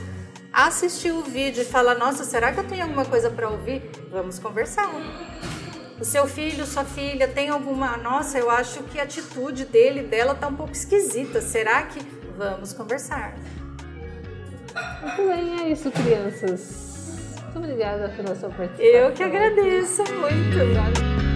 assistiu 0.54 1.18
o 1.18 1.24
vídeo 1.24 1.64
e 1.64 1.66
fala: 1.66 1.96
"Nossa, 1.96 2.24
será 2.24 2.52
que 2.54 2.60
eu 2.60 2.68
tenho 2.68 2.84
alguma 2.84 3.04
coisa 3.06 3.30
para 3.30 3.50
ouvir?" 3.50 3.90
Vamos 4.12 4.40
conversar. 4.40 4.90
O 6.00 6.06
seu 6.06 6.26
filho, 6.28 6.66
sua 6.66 6.84
filha 6.84 7.28
tem 7.28 7.50
alguma, 7.50 7.96
nossa, 7.98 8.40
eu 8.40 8.50
acho 8.50 8.82
que 8.84 9.00
a 9.00 9.04
atitude 9.04 9.66
dele, 9.66 10.02
dela 10.02 10.34
tá 10.34 10.48
um 10.48 10.56
pouco 10.56 10.72
esquisita. 10.74 11.42
Será 11.42 11.84
que 11.84 12.00
vamos 12.36 12.74
conversar? 12.74 13.36
Muito 15.02 15.28
bem, 15.28 15.62
é 15.62 15.70
isso, 15.70 15.92
crianças. 15.92 16.91
Muito 17.54 17.66
obrigada 17.66 18.08
pela 18.16 18.34
sua 18.34 18.50
participação. 18.50 18.86
Eu 18.86 19.12
que 19.12 19.24
agradeço 19.24 20.04
muito. 20.04 20.56
Obrigada. 20.56 21.31